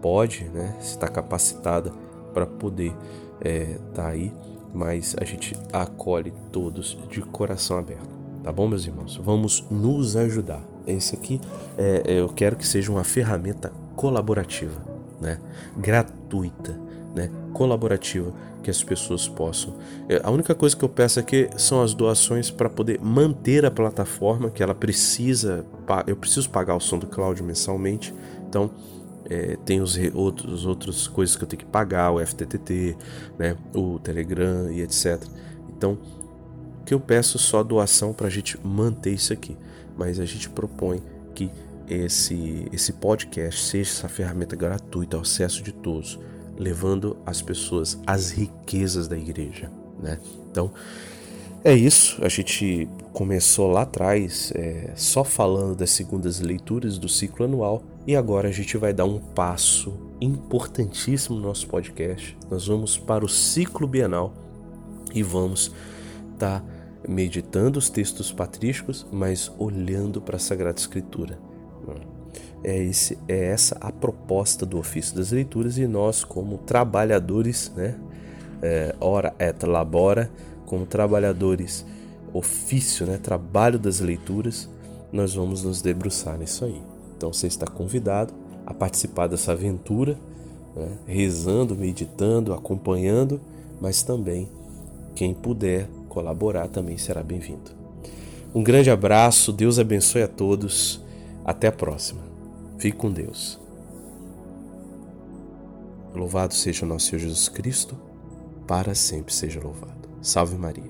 [0.00, 0.76] pode, né?
[0.80, 1.92] Se está capacitada
[2.32, 2.94] para poder
[3.40, 4.32] estar é, tá aí,
[4.72, 8.08] mas a gente acolhe todos de coração aberto,
[8.42, 9.16] tá bom, meus irmãos?
[9.16, 10.62] Vamos nos ajudar.
[10.86, 11.40] Esse aqui
[11.76, 14.80] é, eu quero que seja uma ferramenta colaborativa,
[15.20, 15.38] né?
[15.76, 16.78] Gratuita
[17.14, 19.74] né, colaborativa que as pessoas possam.
[20.08, 23.70] É, a única coisa que eu peço aqui são as doações para poder manter a
[23.70, 25.64] plataforma que ela precisa.
[26.06, 28.14] Eu preciso pagar o som do Cláudio mensalmente,
[28.48, 28.70] então
[29.28, 32.96] é, tem os outros outras coisas que eu tenho que pagar, o FTTT,
[33.38, 35.22] né, o Telegram e etc.
[35.68, 35.98] Então,
[36.80, 39.56] o que eu peço é só doação para a gente manter isso aqui,
[39.96, 41.02] mas a gente propõe
[41.34, 41.50] que
[41.90, 46.18] esse esse podcast seja essa ferramenta gratuita ao acesso de todos
[46.60, 50.18] levando as pessoas às riquezas da igreja, né?
[50.50, 50.70] Então
[51.64, 52.22] é isso.
[52.22, 58.14] A gente começou lá atrás é, só falando das segundas leituras do ciclo anual e
[58.14, 62.36] agora a gente vai dar um passo importantíssimo no nosso podcast.
[62.50, 64.34] Nós vamos para o ciclo bienal
[65.14, 65.72] e vamos
[66.34, 66.64] estar tá
[67.08, 71.49] meditando os textos patrísticos, mas olhando para a Sagrada Escritura.
[72.62, 77.96] É, esse, é essa a proposta do ofício das leituras e nós, como trabalhadores, né,
[78.62, 80.30] é, ora et labora,
[80.66, 81.86] como trabalhadores,
[82.34, 84.68] ofício, né, trabalho das leituras,
[85.10, 86.80] nós vamos nos debruçar nisso aí.
[87.16, 88.32] Então você está convidado
[88.66, 90.16] a participar dessa aventura,
[90.76, 93.40] né, rezando, meditando, acompanhando,
[93.80, 94.48] mas também
[95.14, 97.70] quem puder colaborar também será bem-vindo.
[98.54, 101.00] Um grande abraço, Deus abençoe a todos,
[101.44, 102.22] até a próxima.
[102.78, 103.60] Fique com Deus.
[106.14, 107.96] Louvado seja o nosso Senhor Jesus Cristo,
[108.66, 110.08] para sempre seja louvado.
[110.20, 110.89] Salve Maria.